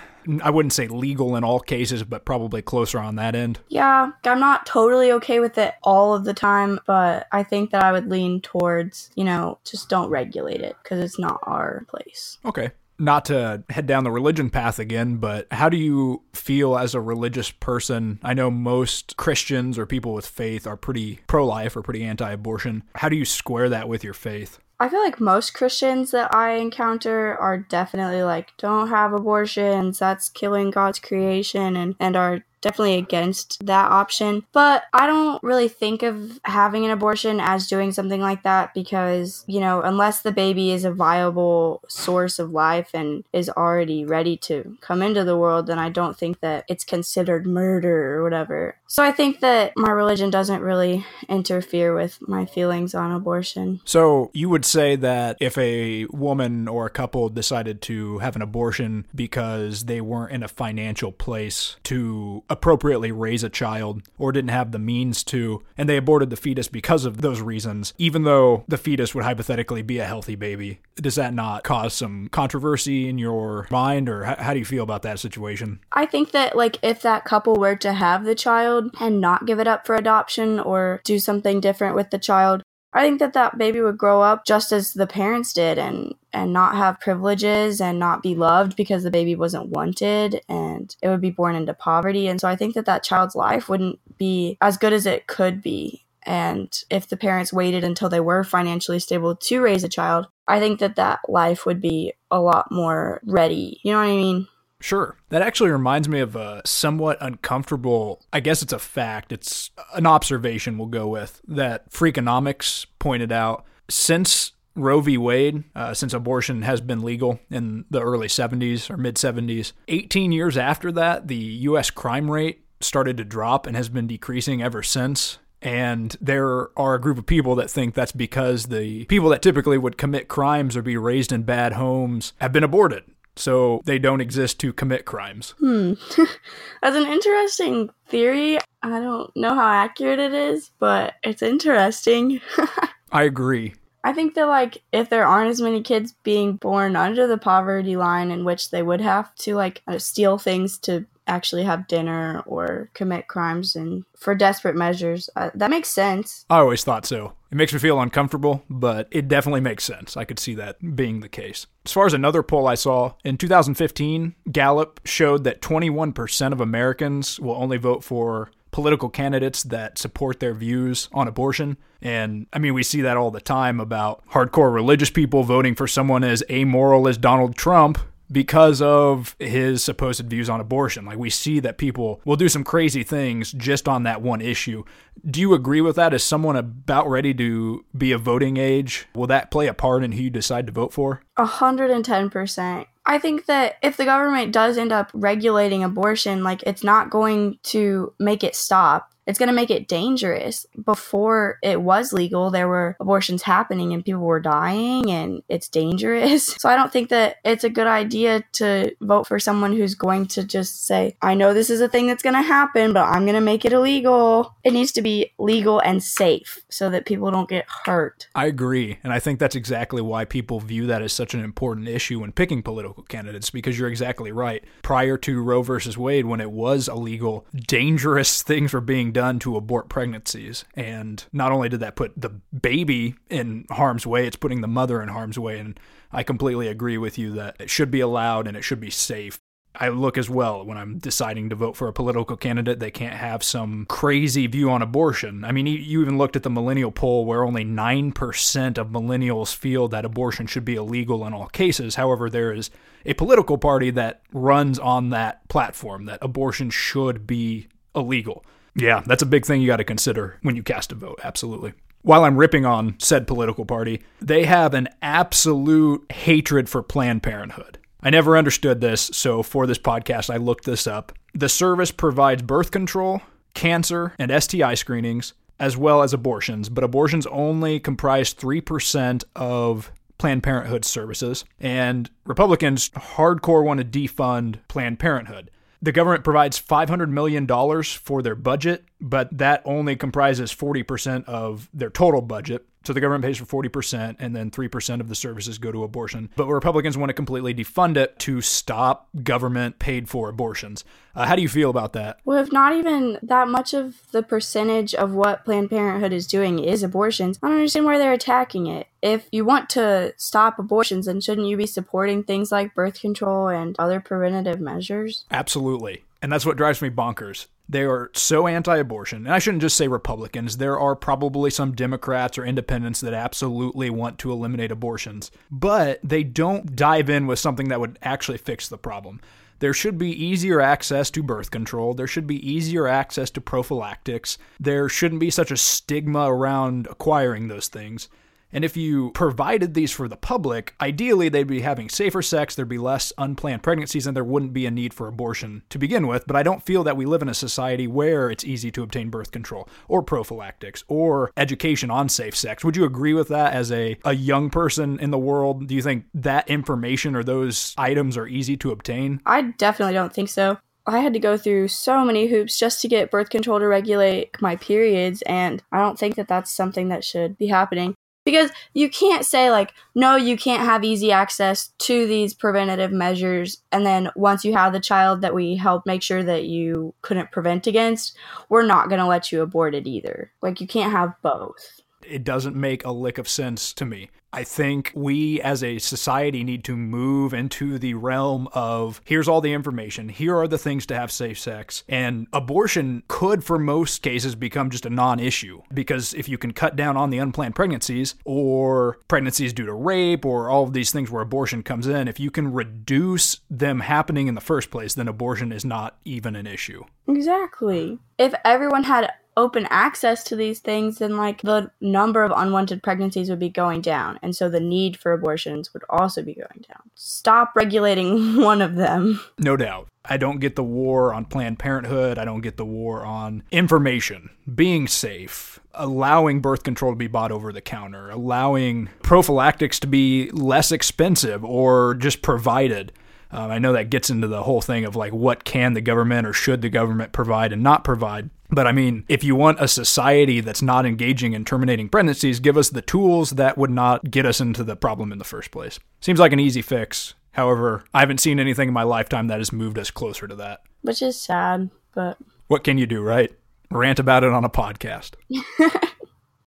I 0.41 0.49
wouldn't 0.49 0.73
say 0.73 0.87
legal 0.87 1.35
in 1.35 1.43
all 1.43 1.59
cases, 1.59 2.03
but 2.03 2.25
probably 2.25 2.61
closer 2.61 2.99
on 2.99 3.15
that 3.15 3.35
end. 3.35 3.59
Yeah, 3.67 4.11
I'm 4.23 4.39
not 4.39 4.65
totally 4.65 5.11
okay 5.13 5.41
with 5.41 5.57
it 5.57 5.73
all 5.83 6.13
of 6.13 6.23
the 6.23 6.33
time, 6.33 6.79
but 6.85 7.27
I 7.33 7.43
think 7.43 7.71
that 7.71 7.83
I 7.83 7.91
would 7.91 8.09
lean 8.09 8.41
towards, 8.41 9.09
you 9.15 9.23
know, 9.25 9.59
just 9.65 9.89
don't 9.89 10.09
regulate 10.09 10.61
it 10.61 10.75
because 10.83 10.99
it's 10.99 11.19
not 11.19 11.39
our 11.43 11.85
place. 11.89 12.37
Okay 12.45 12.71
not 12.99 13.25
to 13.25 13.63
head 13.69 13.85
down 13.85 14.03
the 14.03 14.11
religion 14.11 14.49
path 14.49 14.79
again, 14.79 15.17
but 15.17 15.47
how 15.51 15.69
do 15.69 15.77
you 15.77 16.23
feel 16.33 16.77
as 16.77 16.95
a 16.95 17.01
religious 17.01 17.51
person? 17.51 18.19
I 18.23 18.33
know 18.33 18.49
most 18.49 19.17
Christians 19.17 19.77
or 19.77 19.85
people 19.85 20.13
with 20.13 20.25
faith 20.25 20.65
are 20.65 20.77
pretty 20.77 21.19
pro 21.27 21.45
life 21.45 21.75
or 21.75 21.81
pretty 21.81 22.03
anti 22.03 22.31
abortion. 22.31 22.83
How 22.95 23.09
do 23.09 23.15
you 23.15 23.25
square 23.25 23.69
that 23.69 23.87
with 23.87 24.03
your 24.03 24.13
faith? 24.13 24.59
I 24.79 24.89
feel 24.89 24.99
like 24.99 25.19
most 25.19 25.55
Christians 25.55 26.11
that 26.11 26.33
I 26.33 26.51
encounter 26.51 27.35
are 27.35 27.57
definitely 27.57 28.21
like, 28.21 28.55
don't 28.57 28.89
have 28.89 29.11
abortions, 29.11 29.97
that's 29.97 30.29
killing 30.29 30.69
God's 30.69 30.99
creation, 30.99 31.75
and, 31.75 31.95
and 31.99 32.15
are 32.15 32.43
definitely 32.67 32.95
against 32.95 33.65
that 33.65 33.91
option. 33.91 34.43
But 34.51 34.83
I 34.93 35.07
don't 35.07 35.41
really 35.41 35.69
think 35.69 36.03
of 36.03 36.39
having 36.43 36.85
an 36.85 36.91
abortion 36.91 37.39
as 37.39 37.67
doing 37.67 37.91
something 37.91 38.21
like 38.21 38.43
that 38.43 38.73
because, 38.73 39.43
you 39.47 39.59
know, 39.59 39.81
unless 39.81 40.21
the 40.21 40.31
baby 40.31 40.71
is 40.71 40.85
a 40.85 40.91
viable 40.91 41.81
source 41.87 42.39
of 42.39 42.51
life 42.51 42.91
and 42.93 43.23
is 43.31 43.49
already 43.49 44.03
ready 44.05 44.35
to 44.37 44.77
come 44.81 45.01
into 45.01 45.23
the 45.23 45.37
world, 45.37 45.67
then 45.67 45.79
I 45.79 45.89
don't 45.89 46.17
think 46.17 46.41
that 46.41 46.65
it's 46.67 46.83
considered 46.83 47.45
murder 47.45 48.15
or 48.15 48.23
whatever. 48.23 48.75
So 48.87 49.03
I 49.03 49.11
think 49.11 49.41
that 49.41 49.73
my 49.75 49.91
religion 49.91 50.29
doesn't 50.29 50.61
really 50.61 51.05
interfere 51.27 51.93
with 51.93 52.17
my 52.27 52.45
feelings 52.45 52.95
on 52.95 53.11
abortion. 53.11 53.81
So 53.85 54.31
you 54.33 54.49
would 54.49 54.65
say 54.65 54.95
that 54.95 55.37
if 55.39 55.57
a 55.57 56.05
woman 56.05 56.67
or 56.67 56.85
a 56.85 56.89
couple 56.89 57.29
decided 57.29 57.81
to 57.83 58.19
have 58.19 58.35
an 58.35 58.41
abortion 58.41 59.05
because 59.13 59.85
they 59.85 60.01
weren't 60.01 60.31
in 60.31 60.43
a 60.43 60.47
financial 60.47 61.11
place 61.11 61.75
to 61.83 62.43
appropriately 62.57 63.11
raise 63.11 63.43
a 63.43 63.49
child 63.49 64.01
or 64.17 64.31
didn't 64.31 64.49
have 64.49 64.71
the 64.71 64.79
means 64.79 65.23
to, 65.25 65.63
and 65.77 65.87
they 65.87 65.97
aborted 65.97 66.29
the 66.29 66.35
fetus 66.35 66.67
because 66.67 67.05
of 67.05 67.21
those 67.21 67.39
reasons, 67.39 67.93
even 67.97 68.23
though 68.23 68.63
the 68.67 68.77
fetus 68.77 69.13
would 69.13 69.23
hypothetically 69.23 69.81
be 69.81 69.99
a 69.99 70.05
healthy 70.05 70.35
baby, 70.35 70.79
does 70.95 71.15
that 71.15 71.33
not 71.33 71.63
cause 71.63 71.93
some 71.93 72.27
controversy 72.29 73.07
in 73.07 73.17
your 73.17 73.67
mind, 73.69 74.09
or 74.09 74.23
how, 74.23 74.53
do 74.53 74.59
you 74.59 74.65
feel 74.65 74.83
about 74.83 75.03
that 75.03 75.19
situation? 75.19 75.79
I 75.91 76.05
think 76.05 76.31
that, 76.31 76.57
like, 76.57 76.77
if 76.81 77.01
that 77.03 77.25
couple 77.25 77.55
were 77.55 77.75
to 77.75 77.93
have 77.93 78.25
the 78.25 78.35
child 78.35 78.95
and 78.99 79.21
not 79.21 79.45
give 79.45 79.59
it 79.59 79.67
up 79.67 79.85
for 79.85 79.95
adoption 79.95 80.59
or 80.59 81.01
do 81.03 81.19
something 81.19 81.61
different 81.61 81.95
with 81.95 82.09
the 82.09 82.17
child, 82.17 82.63
I 82.97 83.03
think 83.03 83.19
that 83.19 83.33
that 83.33 83.57
baby 83.59 83.81
would 83.81 83.97
grow 83.99 84.21
up 84.21 84.45
just 84.45 84.71
as 84.73 84.93
the 84.93 85.07
parents 85.07 85.53
did 85.53 85.79
and 85.79 86.15
and 86.33 86.53
not 86.53 86.75
have 86.75 87.01
privileges 87.01 87.81
and 87.81 87.99
not 87.99 88.23
be 88.23 88.35
loved 88.35 88.75
because 88.77 89.03
the 89.03 89.11
baby 89.11 89.35
wasn't 89.35 89.69
wanted 89.69 90.41
and 90.49 90.95
it 91.01 91.09
would 91.09 91.21
be 91.21 91.31
born 91.31 91.55
into 91.55 91.73
poverty 91.75 92.27
and 92.27 92.41
so 92.41 92.49
I 92.49 92.55
think 92.57 92.75
that 92.75 92.85
that 92.87 93.03
child's 93.03 93.35
life 93.35 93.69
wouldn't 93.69 93.99
be 94.19 94.57
as 94.61 94.77
good 94.77 94.93
as 94.93 95.07
it 95.07 95.27
could 95.27 95.61
be 95.63 96.05
And 96.23 96.71
if 96.89 97.07
the 97.09 97.17
parents 97.17 97.53
waited 97.53 97.83
until 97.83 98.09
they 98.09 98.19
were 98.19 98.43
financially 98.43 98.99
stable 98.99 99.35
to 99.35 99.61
raise 99.61 99.83
a 99.83 99.89
child, 99.89 100.27
I 100.47 100.59
think 100.59 100.79
that 100.79 100.97
that 100.97 101.21
life 101.29 101.65
would 101.65 101.81
be 101.81 102.13
a 102.31 102.39
lot 102.41 102.71
more 102.71 103.21
ready. 103.25 103.79
You 103.83 103.93
know 103.93 103.99
what 103.99 104.05
I 104.09 104.15
mean? 104.17 104.47
Sure. 104.79 105.17
That 105.29 105.41
actually 105.41 105.71
reminds 105.71 106.07
me 106.07 106.19
of 106.19 106.35
a 106.35 106.61
somewhat 106.65 107.17
uncomfortable, 107.19 108.21
I 108.31 108.39
guess 108.39 108.61
it's 108.61 108.73
a 108.73 108.79
fact, 108.79 109.31
it's 109.31 109.71
an 109.95 110.05
observation 110.05 110.77
we'll 110.77 110.87
go 110.87 111.07
with, 111.07 111.41
that 111.47 111.89
Freakonomics 111.91 112.85
pointed 112.99 113.31
out. 113.31 113.65
Since 113.89 114.51
Roe 114.75 115.01
v. 115.01 115.17
Wade, 115.17 115.63
uh, 115.75 115.93
since 115.93 116.13
abortion 116.13 116.61
has 116.61 116.81
been 116.81 117.01
legal 117.01 117.39
in 117.49 117.85
the 117.89 118.01
early 118.01 118.27
70s 118.27 118.89
or 118.89 118.97
mid 118.97 119.15
70s, 119.15 119.73
18 119.87 120.31
years 120.31 120.57
after 120.57 120.91
that, 120.91 121.27
the 121.27 121.35
U.S. 121.35 121.89
crime 121.89 122.29
rate 122.29 122.63
started 122.79 123.17
to 123.17 123.23
drop 123.23 123.65
and 123.65 123.75
has 123.75 123.89
been 123.89 124.05
decreasing 124.05 124.61
ever 124.61 124.83
since. 124.83 125.39
And 125.59 126.15
there 126.21 126.69
are 126.77 126.93
a 126.93 127.01
group 127.01 127.17
of 127.17 127.25
people 127.25 127.55
that 127.55 127.71
think 127.71 127.95
that's 127.95 128.11
because 128.11 128.67
the 128.67 129.05
people 129.05 129.29
that 129.29 129.41
typically 129.41 129.79
would 129.79 129.97
commit 129.97 130.27
crimes 130.27 130.77
or 130.77 130.83
be 130.83 130.97
raised 130.97 131.31
in 131.31 131.41
bad 131.41 131.73
homes 131.73 132.33
have 132.39 132.53
been 132.53 132.63
aborted 132.63 133.03
so 133.37 133.81
they 133.85 133.99
don't 133.99 134.21
exist 134.21 134.59
to 134.59 134.73
commit 134.73 135.05
crimes. 135.05 135.53
Hmm. 135.59 135.93
That's 136.81 136.95
an 136.95 137.07
interesting 137.07 137.89
theory. 138.07 138.59
I 138.83 138.99
don't 138.99 139.35
know 139.35 139.53
how 139.53 139.69
accurate 139.69 140.19
it 140.19 140.33
is, 140.33 140.71
but 140.79 141.13
it's 141.23 141.41
interesting. 141.41 142.41
I 143.11 143.23
agree. 143.23 143.73
I 144.03 144.13
think 144.13 144.35
that 144.35 144.47
like 144.47 144.83
if 144.91 145.09
there 145.09 145.25
aren't 145.25 145.49
as 145.49 145.61
many 145.61 145.81
kids 145.81 146.13
being 146.23 146.55
born 146.55 146.95
under 146.95 147.27
the 147.27 147.37
poverty 147.37 147.95
line 147.95 148.31
in 148.31 148.45
which 148.45 148.69
they 148.69 148.81
would 148.81 149.01
have 149.01 149.33
to 149.35 149.55
like 149.55 149.81
steal 149.97 150.37
things 150.37 150.77
to 150.79 151.05
actually 151.27 151.63
have 151.63 151.87
dinner 151.87 152.41
or 152.45 152.89
commit 152.93 153.27
crimes 153.27 153.75
and 153.75 154.03
for 154.15 154.33
desperate 154.33 154.75
measures. 154.75 155.29
Uh, 155.35 155.49
that 155.53 155.69
makes 155.69 155.89
sense. 155.89 156.45
I 156.49 156.59
always 156.59 156.83
thought 156.83 157.05
so. 157.05 157.33
It 157.51 157.55
makes 157.55 157.71
me 157.71 157.79
feel 157.79 158.01
uncomfortable, 158.01 158.63
but 158.69 159.07
it 159.11 159.27
definitely 159.27 159.61
makes 159.61 159.83
sense. 159.83 160.17
I 160.17 160.25
could 160.25 160.39
see 160.39 160.55
that 160.55 160.95
being 160.95 161.21
the 161.21 161.29
case. 161.29 161.67
As 161.85 161.93
far 161.93 162.05
as 162.05 162.13
another 162.13 162.43
poll 162.43 162.67
I 162.67 162.75
saw, 162.75 163.13
in 163.23 163.37
2015, 163.37 164.35
Gallup 164.51 164.99
showed 165.05 165.43
that 165.45 165.61
21% 165.61 166.51
of 166.51 166.59
Americans 166.59 167.39
will 167.39 167.55
only 167.55 167.77
vote 167.77 168.03
for 168.03 168.51
political 168.71 169.09
candidates 169.09 169.63
that 169.63 169.97
support 169.97 170.39
their 170.39 170.53
views 170.53 171.09
on 171.11 171.27
abortion. 171.27 171.77
And 172.01 172.47
I 172.53 172.59
mean, 172.59 172.73
we 172.73 172.83
see 172.83 173.01
that 173.01 173.17
all 173.17 173.31
the 173.31 173.41
time 173.41 173.79
about 173.79 174.23
hardcore 174.31 174.73
religious 174.73 175.09
people 175.09 175.43
voting 175.43 175.75
for 175.75 175.87
someone 175.87 176.23
as 176.23 176.43
amoral 176.49 177.07
as 177.07 177.17
Donald 177.17 177.55
Trump 177.55 177.99
because 178.31 178.81
of 178.81 179.35
his 179.39 179.83
supposed 179.83 180.25
views 180.25 180.49
on 180.49 180.59
abortion. 180.59 181.05
Like, 181.05 181.17
we 181.17 181.29
see 181.29 181.59
that 181.61 181.77
people 181.77 182.21
will 182.25 182.35
do 182.35 182.49
some 182.49 182.63
crazy 182.63 183.03
things 183.03 183.51
just 183.51 183.87
on 183.87 184.03
that 184.03 184.21
one 184.21 184.41
issue. 184.41 184.83
Do 185.25 185.39
you 185.39 185.53
agree 185.53 185.81
with 185.81 185.95
that? 185.95 186.13
Is 186.13 186.23
someone 186.23 186.55
about 186.55 187.09
ready 187.09 187.33
to 187.35 187.85
be 187.97 188.11
a 188.11 188.17
voting 188.17 188.57
age? 188.57 189.07
Will 189.15 189.27
that 189.27 189.51
play 189.51 189.67
a 189.67 189.73
part 189.73 190.03
in 190.03 190.11
who 190.11 190.23
you 190.23 190.29
decide 190.29 190.67
to 190.67 190.73
vote 190.73 190.93
for? 190.93 191.21
110%. 191.37 192.85
I 193.07 193.19
think 193.19 193.45
that 193.45 193.77
if 193.81 193.95
the 193.95 194.05
government 194.05 194.51
does 194.51 194.77
end 194.77 194.91
up 194.91 195.09
regulating 195.13 195.83
abortion, 195.83 196.43
like 196.43 196.61
it's 196.63 196.83
not 196.83 197.09
going 197.09 197.57
to 197.63 198.13
make 198.19 198.43
it 198.43 198.53
stop 198.53 199.13
it's 199.27 199.37
going 199.37 199.47
to 199.47 199.53
make 199.53 199.69
it 199.69 199.87
dangerous. 199.87 200.65
Before 200.83 201.59
it 201.61 201.81
was 201.81 202.13
legal, 202.13 202.49
there 202.49 202.67
were 202.67 202.95
abortions 202.99 203.43
happening 203.43 203.93
and 203.93 204.03
people 204.03 204.21
were 204.21 204.39
dying 204.39 205.11
and 205.11 205.43
it's 205.49 205.67
dangerous. 205.67 206.55
So 206.67 206.69
I 206.69 206.75
don't 206.75 206.91
think 206.91 207.09
that 207.09 207.37
it's 207.45 207.63
a 207.63 207.69
good 207.69 207.87
idea 207.87 208.43
to 208.53 208.95
vote 209.01 209.27
for 209.27 209.37
someone 209.39 209.73
who's 209.73 209.95
going 209.95 210.25
to 210.27 210.43
just 210.43 210.87
say, 210.87 211.15
I 211.21 211.33
know 211.35 211.53
this 211.53 211.69
is 211.69 211.81
a 211.81 211.87
thing 211.87 212.07
that's 212.07 212.23
going 212.23 212.35
to 212.35 212.41
happen, 212.41 212.93
but 212.93 213.03
I'm 213.03 213.23
going 213.23 213.35
to 213.35 213.41
make 213.41 213.63
it 213.63 213.73
illegal. 213.73 214.55
It 214.63 214.73
needs 214.73 214.91
to 214.93 215.01
be 215.01 215.33
legal 215.37 215.79
and 215.79 216.01
safe 216.01 216.63
so 216.69 216.89
that 216.89 217.05
people 217.05 217.29
don't 217.31 217.49
get 217.49 217.65
hurt. 217.85 218.27
I 218.33 218.45
agree. 218.45 218.97
And 219.03 219.13
I 219.13 219.19
think 219.19 219.39
that's 219.39 219.55
exactly 219.55 220.01
why 220.01 220.25
people 220.25 220.59
view 220.59 220.87
that 220.87 221.01
as 221.01 221.13
such 221.13 221.33
an 221.33 221.41
important 221.41 221.87
issue 221.87 222.21
when 222.21 222.31
picking 222.31 222.63
political 222.63 223.03
candidates 223.03 223.49
because 223.49 223.77
you're 223.77 223.89
exactly 223.89 224.31
right. 224.31 224.63
Prior 224.81 225.17
to 225.17 225.41
Roe 225.41 225.61
versus 225.61 225.97
Wade, 225.97 226.25
when 226.25 226.41
it 226.41 226.51
was 226.51 226.87
illegal, 226.87 227.45
dangerous 227.67 228.41
things 228.43 228.73
were 228.73 228.81
being 228.81 229.11
done 229.17 229.39
to 229.39 229.57
abort 229.57 229.89
pregnancies. 229.89 230.63
And 230.75 231.25
not 231.33 231.51
only 231.51 231.69
did 231.69 231.79
that 231.79 231.95
put 231.95 232.13
the 232.15 232.29
baby 232.29 233.15
in 233.31 233.65
harm's 233.71 234.05
way, 234.05 234.27
it's 234.27 234.35
putting 234.35 234.61
the 234.61 234.67
mother 234.67 235.01
in 235.01 235.09
harm's 235.09 235.39
way. 235.39 235.57
And 235.57 235.79
I 236.11 236.21
completely 236.21 236.67
agree 236.67 236.99
with 236.99 237.17
you 237.17 237.31
that 237.31 237.55
it 237.59 237.71
should 237.71 237.89
be 237.89 237.99
allowed 237.99 238.47
and 238.47 238.55
it 238.55 238.61
should 238.61 238.79
be 238.79 238.91
safe. 238.91 239.39
I 239.79 239.89
look 239.89 240.19
as 240.19 240.29
well 240.29 240.63
when 240.63 240.77
I'm 240.77 240.99
deciding 240.99 241.49
to 241.49 241.55
vote 241.55 241.75
for 241.75 241.87
a 241.87 241.93
political 241.93 242.37
candidate. 242.37 242.79
They 242.79 242.91
can't 242.91 243.15
have 243.15 243.41
some 243.41 243.87
crazy 243.87 244.45
view 244.45 244.69
on 244.69 244.83
abortion. 244.83 245.43
I 245.43 245.51
mean, 245.51 245.65
you 245.65 246.01
even 246.01 246.19
looked 246.19 246.35
at 246.35 246.43
the 246.43 246.51
millennial 246.51 246.91
poll 246.91 247.25
where 247.25 247.43
only 247.43 247.65
9% 247.65 248.77
of 248.77 248.89
millennials 248.89 249.55
feel 249.55 249.87
that 249.87 250.05
abortion 250.05 250.45
should 250.45 250.65
be 250.65 250.75
illegal 250.75 251.25
in 251.25 251.33
all 251.33 251.47
cases. 251.47 251.95
However, 251.95 252.29
there 252.29 252.53
is 252.53 252.69
a 253.03 253.15
political 253.15 253.57
party 253.57 253.89
that 253.91 254.21
runs 254.31 254.77
on 254.77 255.09
that 255.09 255.47
platform 255.47 256.05
that 256.05 256.19
abortion 256.21 256.69
should 256.69 257.25
be 257.25 257.67
illegal. 257.95 258.45
Yeah, 258.77 259.01
that's 259.05 259.23
a 259.23 259.27
big 259.27 259.45
thing 259.45 259.61
you 259.61 259.67
got 259.67 259.77
to 259.77 259.83
consider 259.83 260.37
when 260.43 260.55
you 260.55 260.63
cast 260.63 260.91
a 260.91 260.95
vote. 260.95 261.19
Absolutely. 261.23 261.73
While 262.03 262.23
I'm 262.23 262.37
ripping 262.37 262.65
on 262.65 262.95
said 262.99 263.27
political 263.27 263.65
party, 263.65 264.03
they 264.21 264.45
have 264.45 264.73
an 264.73 264.87
absolute 265.01 266.09
hatred 266.11 266.69
for 266.69 266.81
Planned 266.81 267.23
Parenthood. 267.23 267.79
I 268.01 268.11
never 268.11 268.37
understood 268.37 268.79
this, 268.79 269.09
so 269.13 269.43
for 269.43 269.65
this 269.65 269.79
podcast, 269.79 270.33
I 270.33 270.37
looked 270.37 270.65
this 270.65 270.87
up. 270.87 271.11
The 271.33 271.49
service 271.49 271.91
provides 271.91 272.43
birth 272.43 272.71
control, 272.71 273.21
cancer, 273.53 274.13
and 274.19 274.31
STI 274.31 274.75
screenings, 274.75 275.33
as 275.59 275.75
well 275.75 276.03
as 276.03 276.13
abortions, 276.13 276.69
but 276.69 276.83
abortions 276.83 277.25
only 277.27 277.79
comprise 277.79 278.33
3% 278.33 279.23
of 279.35 279.91
Planned 280.17 280.43
Parenthood 280.43 280.85
services, 280.85 281.43
and 281.59 282.09
Republicans 282.25 282.89
hardcore 282.91 283.63
want 283.63 283.79
to 283.79 283.85
defund 283.85 284.59
Planned 284.67 284.99
Parenthood. 284.99 285.51
The 285.81 285.91
government 285.91 286.23
provides 286.23 286.59
$500 286.59 287.09
million 287.09 287.47
for 287.83 288.21
their 288.21 288.35
budget, 288.35 288.85
but 288.99 289.35
that 289.37 289.61
only 289.63 289.95
comprises 289.95 290.53
40% 290.53 291.25
of 291.25 291.69
their 291.73 291.89
total 291.89 292.21
budget. 292.21 292.65
So 292.87 292.93
the 292.93 293.01
government 293.01 293.25
pays 293.25 293.37
for 293.37 293.63
40%, 293.63 294.15
and 294.17 294.33
then 294.33 294.49
3% 294.49 295.01
of 295.01 295.09
the 295.09 295.15
services 295.15 295.57
go 295.57 295.73
to 295.73 295.83
abortion. 295.83 296.29
But 296.37 296.47
Republicans 296.47 296.97
want 296.97 297.09
to 297.09 297.13
completely 297.13 297.53
defund 297.53 297.97
it 297.97 298.17
to 298.19 298.39
stop 298.39 299.09
government 299.23 299.77
paid 299.77 300.07
for 300.07 300.29
abortions. 300.29 300.85
Uh, 301.13 301.25
how 301.25 301.35
do 301.35 301.41
you 301.41 301.49
feel 301.49 301.69
about 301.69 301.91
that? 301.91 302.19
Well, 302.23 302.41
if 302.41 302.49
not 302.53 302.73
even 302.73 303.19
that 303.21 303.49
much 303.49 303.73
of 303.73 304.09
the 304.13 304.23
percentage 304.23 304.95
of 304.95 305.11
what 305.11 305.43
Planned 305.43 305.69
Parenthood 305.69 306.13
is 306.13 306.27
doing 306.27 306.59
is 306.59 306.81
abortions, 306.81 307.37
I 307.43 307.47
don't 307.47 307.57
understand 307.57 307.85
why 307.85 307.97
they're 307.97 308.13
attacking 308.13 308.67
it. 308.67 308.87
If 309.01 309.27
you 309.33 309.43
want 309.43 309.69
to 309.71 310.13
stop 310.15 310.57
abortions, 310.57 311.07
then 311.07 311.19
shouldn't 311.19 311.47
you 311.47 311.57
be 311.57 311.67
supporting 311.67 312.23
things 312.23 312.53
like 312.53 312.73
birth 312.73 313.01
control 313.01 313.49
and 313.49 313.75
other 313.77 313.99
preventative 313.99 314.61
measures? 314.61 315.25
Absolutely. 315.29 316.05
And 316.21 316.31
that's 316.31 316.45
what 316.45 316.55
drives 316.55 316.81
me 316.81 316.89
bonkers. 316.89 317.47
They 317.69 317.83
are 317.83 318.11
so 318.13 318.47
anti 318.47 318.77
abortion. 318.77 319.25
And 319.25 319.33
I 319.33 319.39
shouldn't 319.39 319.61
just 319.61 319.77
say 319.77 319.87
Republicans. 319.87 320.57
There 320.57 320.79
are 320.79 320.95
probably 320.95 321.49
some 321.49 321.73
Democrats 321.73 322.37
or 322.37 322.45
independents 322.45 323.01
that 323.01 323.13
absolutely 323.13 323.89
want 323.89 324.19
to 324.19 324.31
eliminate 324.31 324.71
abortions. 324.71 325.31
But 325.51 325.99
they 326.03 326.23
don't 326.23 326.75
dive 326.75 327.09
in 327.09 327.27
with 327.27 327.39
something 327.39 327.67
that 327.69 327.79
would 327.79 327.99
actually 328.01 328.37
fix 328.37 328.69
the 328.69 328.77
problem. 328.77 329.19
There 329.59 329.73
should 329.73 329.97
be 329.97 330.11
easier 330.11 330.61
access 330.61 331.09
to 331.11 331.23
birth 331.23 331.49
control. 331.51 331.93
There 331.93 332.07
should 332.07 332.27
be 332.27 332.47
easier 332.47 332.87
access 332.87 333.31
to 333.31 333.41
prophylactics. 333.41 334.37
There 334.59 334.87
shouldn't 334.87 335.19
be 335.19 335.31
such 335.31 335.51
a 335.51 335.57
stigma 335.57 336.31
around 336.31 336.87
acquiring 336.87 337.47
those 337.47 337.67
things. 337.67 338.07
And 338.51 338.63
if 338.63 338.77
you 338.77 339.11
provided 339.11 339.73
these 339.73 339.91
for 339.91 340.07
the 340.07 340.15
public, 340.15 340.73
ideally 340.79 341.29
they'd 341.29 341.47
be 341.47 341.61
having 341.61 341.89
safer 341.89 342.21
sex, 342.21 342.55
there'd 342.55 342.69
be 342.69 342.77
less 342.77 343.11
unplanned 343.17 343.63
pregnancies, 343.63 344.07
and 344.07 344.15
there 344.15 344.23
wouldn't 344.23 344.53
be 344.53 344.65
a 344.65 344.71
need 344.71 344.93
for 344.93 345.07
abortion 345.07 345.63
to 345.69 345.77
begin 345.77 346.07
with. 346.07 346.25
But 346.27 346.35
I 346.35 346.43
don't 346.43 346.63
feel 346.63 346.83
that 346.83 346.97
we 346.97 347.05
live 347.05 347.21
in 347.21 347.29
a 347.29 347.33
society 347.33 347.87
where 347.87 348.29
it's 348.29 348.43
easy 348.43 348.71
to 348.71 348.83
obtain 348.83 349.09
birth 349.09 349.31
control 349.31 349.67
or 349.87 350.01
prophylactics 350.01 350.83
or 350.87 351.31
education 351.35 351.91
on 351.91 352.09
safe 352.09 352.35
sex. 352.35 352.63
Would 352.63 352.77
you 352.77 352.85
agree 352.85 353.13
with 353.13 353.27
that 353.29 353.53
as 353.53 353.71
a, 353.71 353.97
a 354.05 354.13
young 354.13 354.49
person 354.49 354.99
in 354.99 355.11
the 355.11 355.17
world? 355.17 355.67
Do 355.67 355.75
you 355.75 355.81
think 355.81 356.05
that 356.13 356.49
information 356.49 357.15
or 357.15 357.23
those 357.23 357.73
items 357.77 358.17
are 358.17 358.27
easy 358.27 358.55
to 358.57 358.71
obtain? 358.71 359.21
I 359.25 359.41
definitely 359.41 359.93
don't 359.93 360.13
think 360.13 360.29
so. 360.29 360.57
I 360.85 360.99
had 360.99 361.11
to 361.13 361.19
go 361.19 361.37
through 361.37 361.67
so 361.67 362.05
many 362.05 362.27
hoops 362.27 362.57
just 362.57 362.81
to 362.81 362.87
get 362.87 363.11
birth 363.11 363.29
control 363.29 363.59
to 363.59 363.67
regulate 363.67 364.41
my 364.41 364.55
periods, 364.55 365.21
and 365.23 365.61
I 365.73 365.79
don't 365.79 365.99
think 365.99 366.15
that 366.15 366.29
that's 366.29 366.49
something 366.49 366.87
that 366.87 367.03
should 367.03 367.37
be 367.37 367.47
happening 367.47 367.93
because 368.27 368.51
you 368.73 368.89
can't 368.89 369.25
say 369.25 369.49
like 369.49 369.73
no 369.95 370.17
you 370.17 370.35
can't 370.35 370.65
have 370.65 370.83
easy 370.83 371.13
access 371.13 371.69
to 371.77 372.05
these 372.07 372.33
preventative 372.33 372.91
measures 372.91 373.61
and 373.71 373.85
then 373.85 374.09
once 374.17 374.43
you 374.43 374.53
have 374.53 374.73
the 374.73 374.81
child 374.81 375.21
that 375.21 375.33
we 375.33 375.55
help 375.55 375.85
make 375.85 376.01
sure 376.01 376.21
that 376.23 376.43
you 376.43 376.93
couldn't 377.01 377.31
prevent 377.31 377.67
against 377.67 378.17
we're 378.49 378.65
not 378.65 378.89
going 378.89 378.99
to 378.99 379.07
let 379.07 379.31
you 379.31 379.41
abort 379.41 379.73
it 379.73 379.87
either. 379.87 380.31
Like 380.41 380.59
you 380.59 380.67
can't 380.67 380.91
have 380.91 381.13
both 381.21 381.81
it 382.09 382.23
doesn't 382.23 382.55
make 382.55 382.85
a 382.85 382.91
lick 382.91 383.17
of 383.17 383.27
sense 383.27 383.73
to 383.73 383.85
me. 383.85 384.09
I 384.33 384.43
think 384.43 384.91
we 384.93 385.41
as 385.41 385.63
a 385.63 385.79
society 385.79 386.43
need 386.43 386.63
to 386.65 386.75
move 386.75 387.33
into 387.33 387.79
the 387.79 387.93
realm 387.93 388.49
of 388.53 389.01
here's 389.05 389.27
all 389.27 389.41
the 389.41 389.53
information, 389.53 390.09
here 390.09 390.35
are 390.35 390.47
the 390.47 390.57
things 390.57 390.85
to 390.87 390.95
have 390.95 391.11
safe 391.11 391.39
sex, 391.39 391.83
and 391.87 392.27
abortion 392.33 393.03
could, 393.07 393.43
for 393.43 393.57
most 393.57 394.01
cases, 394.01 394.35
become 394.35 394.69
just 394.69 394.85
a 394.85 394.89
non 394.89 395.19
issue. 395.19 395.61
Because 395.73 396.13
if 396.13 396.27
you 396.27 396.37
can 396.37 396.51
cut 396.51 396.75
down 396.75 396.97
on 396.97 397.09
the 397.09 397.17
unplanned 397.17 397.55
pregnancies 397.55 398.15
or 398.25 398.99
pregnancies 399.07 399.53
due 399.53 399.65
to 399.65 399.73
rape 399.73 400.25
or 400.25 400.49
all 400.49 400.63
of 400.63 400.73
these 400.73 400.91
things 400.91 401.09
where 401.09 401.21
abortion 401.21 401.63
comes 401.63 401.87
in, 401.87 402.07
if 402.07 402.19
you 402.19 402.29
can 402.29 402.51
reduce 402.51 403.39
them 403.49 403.79
happening 403.79 404.27
in 404.27 404.35
the 404.35 404.41
first 404.41 404.69
place, 404.69 404.93
then 404.93 405.07
abortion 405.07 405.51
is 405.51 405.63
not 405.63 405.97
even 406.03 406.35
an 406.35 406.45
issue. 406.45 406.83
Exactly. 407.07 407.99
If 408.17 408.33
everyone 408.43 408.83
had 408.83 409.09
open 409.37 409.67
access 409.69 410.23
to 410.25 410.35
these 410.35 410.59
things, 410.59 410.97
then 410.97 411.15
like 411.15 411.41
the 411.43 411.71
number 411.79 412.23
of 412.23 412.33
unwanted 412.35 412.83
pregnancies 412.83 413.29
would 413.29 413.39
be 413.39 413.49
going 413.49 413.79
down. 413.79 414.19
And 414.21 414.35
so 414.35 414.49
the 414.49 414.59
need 414.59 414.97
for 414.97 415.13
abortions 415.13 415.73
would 415.73 415.83
also 415.89 416.21
be 416.23 416.33
going 416.33 416.65
down. 416.67 416.81
Stop 416.95 417.53
regulating 417.55 418.35
one 418.41 418.61
of 418.61 418.75
them. 418.75 419.21
No 419.37 419.55
doubt. 419.55 419.87
I 420.09 420.17
don't 420.17 420.39
get 420.39 420.55
the 420.55 420.63
war 420.63 421.13
on 421.13 421.25
Planned 421.25 421.59
Parenthood. 421.59 422.17
I 422.17 422.25
don't 422.25 422.41
get 422.41 422.57
the 422.57 422.65
war 422.65 423.05
on 423.05 423.43
information, 423.51 424.29
being 424.53 424.87
safe, 424.87 425.59
allowing 425.73 426.39
birth 426.39 426.63
control 426.63 426.93
to 426.93 426.97
be 426.97 427.07
bought 427.07 427.31
over 427.31 427.51
the 427.51 427.61
counter, 427.61 428.09
allowing 428.09 428.89
prophylactics 429.03 429.79
to 429.81 429.87
be 429.87 430.31
less 430.31 430.71
expensive 430.71 431.43
or 431.43 431.93
just 431.93 432.21
provided. 432.21 432.93
Um, 433.31 433.51
I 433.51 433.59
know 433.59 433.73
that 433.73 433.89
gets 433.89 434.09
into 434.09 434.27
the 434.27 434.43
whole 434.43 434.61
thing 434.61 434.85
of 434.85 434.95
like 434.95 435.13
what 435.13 435.43
can 435.43 435.73
the 435.73 435.81
government 435.81 436.25
or 436.25 436.33
should 436.33 436.61
the 436.61 436.69
government 436.69 437.11
provide 437.11 437.51
and 437.51 437.61
not 437.61 437.83
provide. 437.83 438.29
But 438.49 438.67
I 438.67 438.71
mean, 438.71 439.03
if 439.09 439.23
you 439.23 439.35
want 439.35 439.59
a 439.59 439.67
society 439.67 440.39
that's 440.39 440.61
not 440.61 440.85
engaging 440.85 441.33
in 441.33 441.43
terminating 441.43 441.89
pregnancies, 441.89 442.39
give 442.39 442.55
us 442.57 442.69
the 442.69 442.81
tools 442.81 443.31
that 443.31 443.57
would 443.57 443.69
not 443.69 444.09
get 444.09 444.25
us 444.25 444.39
into 444.39 444.63
the 444.63 444.75
problem 444.75 445.11
in 445.11 445.17
the 445.17 445.25
first 445.25 445.51
place. 445.51 445.79
Seems 445.99 446.19
like 446.19 446.31
an 446.31 446.39
easy 446.39 446.61
fix. 446.61 447.13
However, 447.31 447.83
I 447.93 447.99
haven't 447.99 448.19
seen 448.19 448.39
anything 448.39 448.69
in 448.69 448.73
my 448.73 448.83
lifetime 448.83 449.27
that 449.27 449.39
has 449.39 449.51
moved 449.51 449.77
us 449.77 449.91
closer 449.91 450.27
to 450.27 450.35
that. 450.35 450.61
Which 450.81 451.01
is 451.01 451.19
sad, 451.21 451.69
but. 451.93 452.17
What 452.47 452.63
can 452.63 452.77
you 452.77 452.87
do, 452.87 453.01
right? 453.01 453.31
Rant 453.69 453.99
about 453.99 454.23
it 454.23 454.31
on 454.31 454.45
a 454.45 454.49
podcast. 454.49 455.15